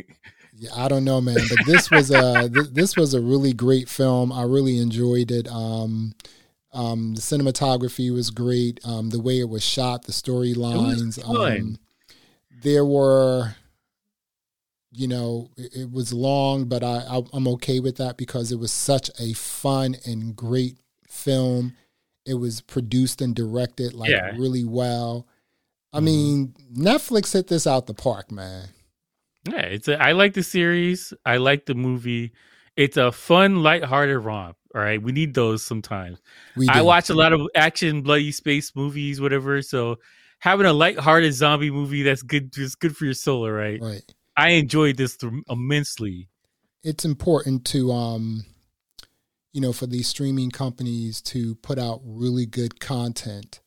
yeah, 0.54 0.70
I 0.76 0.88
don't 0.88 1.04
know, 1.04 1.20
man. 1.20 1.38
But 1.48 1.66
this 1.66 1.90
was 1.90 2.10
a 2.10 2.48
th- 2.54 2.70
this 2.72 2.96
was 2.96 3.14
a 3.14 3.20
really 3.20 3.52
great 3.52 3.88
film. 3.88 4.32
I 4.32 4.42
really 4.42 4.78
enjoyed 4.78 5.30
it. 5.30 5.48
Um, 5.48 6.14
um, 6.72 7.14
the 7.14 7.20
cinematography 7.20 8.12
was 8.12 8.30
great. 8.30 8.80
Um, 8.84 9.10
the 9.10 9.20
way 9.20 9.40
it 9.40 9.48
was 9.48 9.64
shot, 9.64 10.04
the 10.04 10.12
storylines. 10.12 11.18
Um, 11.28 11.78
there 12.62 12.84
were, 12.84 13.56
you 14.92 15.08
know, 15.08 15.50
it, 15.56 15.74
it 15.74 15.90
was 15.90 16.12
long, 16.12 16.66
but 16.66 16.82
I, 16.82 17.04
I 17.08 17.22
I'm 17.32 17.48
okay 17.48 17.80
with 17.80 17.96
that 17.96 18.16
because 18.16 18.52
it 18.52 18.58
was 18.58 18.72
such 18.72 19.10
a 19.20 19.32
fun 19.34 19.96
and 20.04 20.34
great 20.34 20.78
film 21.08 21.74
it 22.26 22.34
was 22.34 22.60
produced 22.60 23.20
and 23.20 23.34
directed 23.34 23.94
like 23.94 24.10
yeah. 24.10 24.30
really 24.36 24.64
well. 24.64 25.26
I 25.92 25.96
mm-hmm. 25.96 26.04
mean, 26.04 26.54
Netflix 26.72 27.32
hit 27.32 27.48
this 27.48 27.66
out 27.66 27.86
the 27.86 27.94
park, 27.94 28.30
man. 28.30 28.68
Yeah, 29.50 29.62
it's 29.62 29.88
a, 29.88 30.00
I 30.00 30.12
like 30.12 30.34
the 30.34 30.42
series. 30.42 31.12
I 31.24 31.38
like 31.38 31.66
the 31.66 31.74
movie. 31.74 32.32
It's 32.76 32.96
a 32.96 33.10
fun, 33.10 33.62
lighthearted 33.62 34.18
romp. 34.18 34.56
All 34.74 34.80
right, 34.80 35.02
we 35.02 35.10
need 35.10 35.34
those 35.34 35.64
sometimes. 35.64 36.20
I 36.68 36.82
watch 36.82 37.10
a 37.10 37.14
lot 37.14 37.32
of 37.32 37.48
action, 37.56 38.02
bloody 38.02 38.30
space 38.30 38.76
movies, 38.76 39.20
whatever. 39.20 39.62
So 39.62 39.96
having 40.38 40.66
a 40.66 40.72
lighthearted 40.72 41.34
zombie 41.34 41.72
movie 41.72 42.04
that's 42.04 42.22
good, 42.22 42.56
is 42.56 42.76
good 42.76 42.96
for 42.96 43.06
your 43.06 43.14
soul. 43.14 43.46
All 43.46 43.50
right, 43.50 43.80
right. 43.80 44.14
I 44.40 44.50
enjoyed 44.50 44.96
this 44.96 45.18
immensely. 45.48 46.28
It's 46.82 47.04
important 47.04 47.64
to 47.66 47.92
um 47.92 48.44
you 49.52 49.60
know, 49.60 49.72
for 49.72 49.86
these 49.86 50.06
streaming 50.06 50.50
companies 50.50 51.20
to 51.20 51.56
put 51.56 51.78
out 51.78 52.00
really 52.04 52.46
good 52.46 52.78
content 52.78 53.60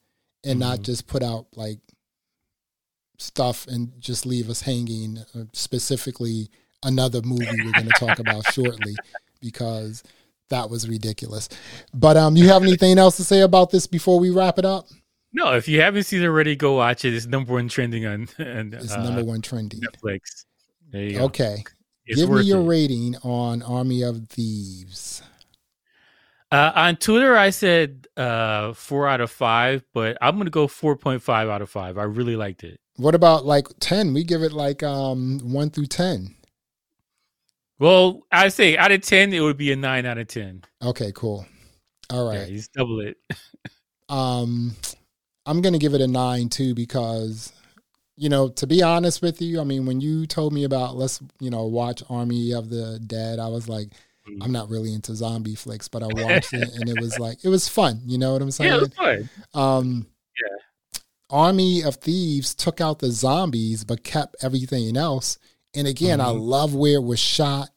and 0.44 0.54
mm-hmm. 0.54 0.70
not 0.70 0.82
just 0.82 1.08
put 1.08 1.22
out 1.22 1.48
like 1.56 1.80
stuff 3.18 3.68
and 3.68 3.92
just 4.00 4.26
leave 4.26 4.50
us 4.50 4.62
hanging. 4.62 5.20
Uh, 5.36 5.44
specifically, 5.54 6.50
another 6.84 7.22
movie 7.22 7.46
we're 7.64 7.72
going 7.72 7.88
to 7.88 8.00
talk 8.00 8.20
about 8.20 8.46
shortly 8.54 8.96
because 9.42 10.04
that 10.50 10.70
was 10.70 10.88
ridiculous. 10.88 11.50
But 11.94 12.18
um, 12.18 12.36
you 12.38 12.48
have 12.48 12.64
anything 12.64 12.98
else 12.98 13.18
to 13.18 13.24
say 13.24 13.42
about 13.42 13.72
this 13.72 13.88
before 13.88 14.20
we 14.20 14.30
wrap 14.30 14.58
it 14.60 14.66
up? 14.66 14.88
No, 15.34 15.54
if 15.54 15.68
you 15.68 15.82
haven't 15.82 16.04
seen 16.04 16.22
it 16.22 16.26
already, 16.26 16.56
go 16.56 16.74
watch 16.74 17.06
it. 17.06 17.14
It's 17.14 17.26
number 17.26 17.54
one 17.54 17.68
trending 17.68 18.06
on 18.06 18.30
and 18.38 18.74
it's 18.74 18.94
uh, 18.94 19.04
number 19.04 19.24
one 19.24 19.42
trending 19.42 19.82
Netflix. 19.82 20.46
Okay, 20.94 21.64
give 22.08 22.30
me 22.30 22.44
your 22.44 22.62
it. 22.62 22.68
rating 22.68 23.16
on 23.24 23.62
Army 23.62 24.04
of 24.04 24.28
Thieves. 24.28 25.24
Uh, 26.52 26.72
on 26.76 26.96
Twitter, 26.98 27.36
I 27.36 27.50
said 27.50 28.08
uh, 28.16 28.74
four 28.74 29.08
out 29.08 29.22
of 29.22 29.32
five, 29.32 29.84
but 29.92 30.18
I'm 30.22 30.38
gonna 30.38 30.52
go 30.52 30.68
four 30.68 30.96
point 30.96 31.24
five 31.24 31.50
out 31.50 31.64
of 31.64 31.70
five. 31.70 31.98
I 31.98 32.04
really 32.04 32.36
liked 32.36 32.64
it. 32.64 32.80
What 32.98 33.16
about 33.16 33.44
like 33.44 33.68
ten? 33.80 34.14
We 34.14 34.24
give 34.24 34.44
it 34.44 34.54
like 34.54 34.84
um 34.84 35.40
one 35.40 35.72
through 35.72 35.88
ten. 35.88 36.36
Well, 37.80 38.22
I 38.32 38.50
say 38.50 38.78
out 38.78 38.92
of 38.92 39.02
ten, 39.02 39.34
it 39.34 39.40
would 39.40 39.58
be 39.58 39.72
a 39.72 39.76
nine 39.76 40.06
out 40.06 40.20
of 40.20 40.28
ten. 40.28 40.64
Okay, 40.84 41.12
cool. 41.16 41.46
All 42.12 42.30
right, 42.30 42.48
yeah, 42.48 42.62
double 42.76 43.00
it. 43.00 43.18
um, 44.10 44.76
I'm 45.48 45.62
gonna 45.62 45.80
give 45.80 45.96
it 45.96 46.02
a 46.02 46.08
nine 46.08 46.50
too 46.50 46.76
because, 46.76 47.52
you 48.16 48.30
know, 48.30 48.50
to 48.50 48.68
be 48.68 48.84
honest 48.84 49.22
with 49.22 49.42
you, 49.42 49.60
I 49.60 49.64
mean, 49.64 49.86
when 49.86 50.02
you 50.02 50.26
told 50.28 50.54
me 50.54 50.64
about 50.64 50.96
let's 50.96 51.22
you 51.40 51.50
know 51.50 51.66
watch 51.66 52.04
Army 52.10 52.54
of 52.54 52.70
the 52.70 53.00
Dead, 53.06 53.40
I 53.40 53.48
was 53.48 53.68
like 53.68 53.90
I'm 54.42 54.52
not 54.52 54.70
really 54.70 54.94
into 54.94 55.16
zombie 55.16 55.56
flicks, 55.56 55.88
but 55.88 56.04
I 56.04 56.08
watched 56.10 56.54
it 56.54 56.70
and 56.76 56.90
it 56.90 57.00
was 57.00 57.20
like 57.20 57.44
it 57.44 57.50
was 57.50 57.68
fun. 57.68 58.02
You 58.06 58.18
know 58.18 58.34
what 58.34 58.42
I'm 58.42 58.52
saying? 58.52 58.72
Yeah, 58.72 58.78
it 58.78 58.82
was 58.82 58.94
fun. 58.94 59.30
Um, 59.54 60.08
yeah. 60.42 61.00
Army 61.30 61.84
of 61.84 61.96
Thieves 61.96 62.56
took 62.56 62.80
out 62.80 63.00
the 63.00 63.12
zombies, 63.12 63.84
but 63.84 64.04
kept 64.04 64.36
everything 64.42 64.96
else. 64.96 65.38
And 65.76 65.88
again, 65.88 66.20
mm-hmm. 66.20 66.28
I 66.28 66.32
love 66.32 66.74
where 66.76 66.96
it 66.96 67.04
was 67.04 67.20
shot. 67.20 67.70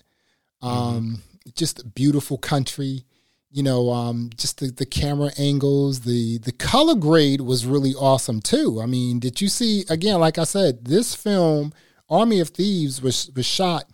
Um, 0.63 0.71
mm-hmm. 0.73 1.51
Just 1.55 1.95
beautiful 1.95 2.39
country. 2.39 3.05
You 3.51 3.63
know, 3.63 3.91
um, 3.91 4.31
just 4.37 4.61
the, 4.61 4.71
the 4.71 4.87
camera 4.87 5.31
angles, 5.39 6.01
the 6.01 6.39
the 6.39 6.53
color 6.53 6.95
grade 6.95 7.41
was 7.41 7.65
really 7.65 7.95
awesome 7.95 8.41
too. 8.41 8.81
I 8.83 8.87
mean, 8.87 9.19
did 9.19 9.41
you 9.41 9.49
see 9.49 9.85
again? 9.89 10.21
Like 10.21 10.39
I 10.39 10.45
said, 10.45 10.85
this 10.85 11.15
film, 11.15 11.73
Army 12.11 12.41
of 12.41 12.51
Thieves, 12.51 13.01
was 13.01 13.31
was 13.35 13.47
shot 13.47 13.85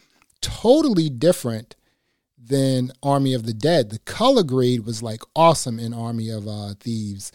totally 0.41 1.09
different 1.09 1.77
than 2.45 2.93
Army 3.03 3.35
of 3.35 3.45
the 3.45 3.55
Dead. 3.55 3.91
The 3.91 4.01
color 4.01 4.43
grade 4.43 4.85
was 4.85 5.03
like 5.03 5.23
awesome 5.37 5.79
in 5.79 5.95
Army 5.95 6.31
of 6.31 6.49
uh, 6.49 6.75
Thieves. 6.81 7.33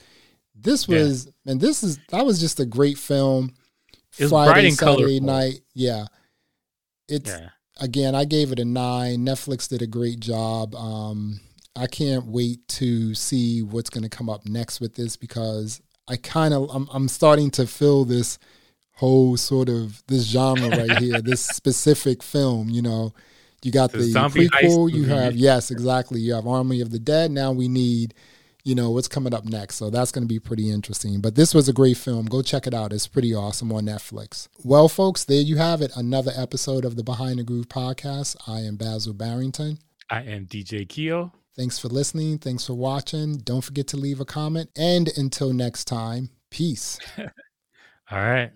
This 0.53 0.87
was 0.87 1.25
yeah. 1.25 1.51
and 1.51 1.61
this 1.61 1.83
is 1.83 1.99
that 2.09 2.25
was 2.25 2.39
just 2.39 2.59
a 2.59 2.65
great 2.65 2.97
film. 2.97 3.53
It 4.17 4.29
Friday, 4.29 4.71
Saturday 4.71 5.19
night. 5.19 5.61
Yeah. 5.73 6.05
It's 7.07 7.29
yeah. 7.29 7.49
again, 7.79 8.15
I 8.15 8.25
gave 8.25 8.51
it 8.51 8.59
a 8.59 8.65
nine. 8.65 9.19
Netflix 9.19 9.69
did 9.69 9.81
a 9.81 9.87
great 9.87 10.19
job. 10.19 10.75
Um, 10.75 11.39
I 11.77 11.87
can't 11.87 12.25
wait 12.25 12.67
to 12.69 13.13
see 13.13 13.61
what's 13.61 13.89
going 13.89 14.03
to 14.03 14.09
come 14.09 14.29
up 14.29 14.45
next 14.47 14.79
with 14.79 14.95
this 14.95 15.15
because 15.15 15.81
I 16.07 16.15
kind 16.17 16.53
of 16.53 16.69
I'm, 16.73 16.87
I'm 16.91 17.07
starting 17.07 17.51
to 17.51 17.67
feel 17.67 18.03
this 18.03 18.39
whole 18.95 19.37
sort 19.37 19.69
of 19.69 20.03
this 20.07 20.23
genre 20.23 20.69
right 20.69 20.97
here, 20.99 21.21
this 21.21 21.45
specific 21.45 22.23
film. 22.23 22.69
You 22.69 22.81
know, 22.81 23.13
you 23.63 23.71
got 23.71 23.91
the, 23.91 23.99
the 23.99 24.05
prequel. 24.13 24.91
You 24.91 25.03
mm-hmm. 25.03 25.11
have 25.11 25.35
yes, 25.35 25.69
exactly. 25.69 26.19
You 26.19 26.33
have 26.33 26.47
Army 26.47 26.81
of 26.81 26.89
the 26.89 26.99
Dead. 26.99 27.29
Now 27.29 27.51
we 27.51 27.67
need, 27.67 28.15
you 28.63 28.73
know, 28.73 28.89
what's 28.89 29.07
coming 29.07 29.33
up 29.33 29.45
next. 29.45 29.75
So 29.75 29.91
that's 29.91 30.11
going 30.11 30.23
to 30.23 30.33
be 30.33 30.39
pretty 30.39 30.71
interesting. 30.71 31.21
But 31.21 31.35
this 31.35 31.53
was 31.53 31.69
a 31.69 31.73
great 31.73 31.97
film. 31.97 32.25
Go 32.25 32.41
check 32.41 32.65
it 32.65 32.73
out. 32.73 32.91
It's 32.91 33.07
pretty 33.07 33.35
awesome 33.35 33.71
on 33.71 33.85
Netflix. 33.85 34.47
Well, 34.63 34.89
folks, 34.89 35.25
there 35.25 35.41
you 35.41 35.57
have 35.57 35.81
it. 35.81 35.91
Another 35.95 36.31
episode 36.35 36.85
of 36.85 36.95
the 36.95 37.03
Behind 37.03 37.37
the 37.37 37.43
Groove 37.43 37.69
podcast. 37.69 38.35
I 38.47 38.61
am 38.61 38.77
Basil 38.77 39.13
Barrington. 39.13 39.77
I 40.09 40.23
am 40.23 40.47
DJ 40.47 40.87
Keo. 40.87 41.33
Thanks 41.57 41.79
for 41.79 41.87
listening. 41.87 42.37
Thanks 42.37 42.67
for 42.67 42.75
watching. 42.75 43.37
Don't 43.37 43.61
forget 43.61 43.87
to 43.87 43.97
leave 43.97 44.19
a 44.19 44.25
comment. 44.25 44.69
And 44.77 45.09
until 45.17 45.53
next 45.53 45.85
time, 45.85 46.29
peace. 46.51 46.99
All 48.11 48.19
right. 48.19 48.51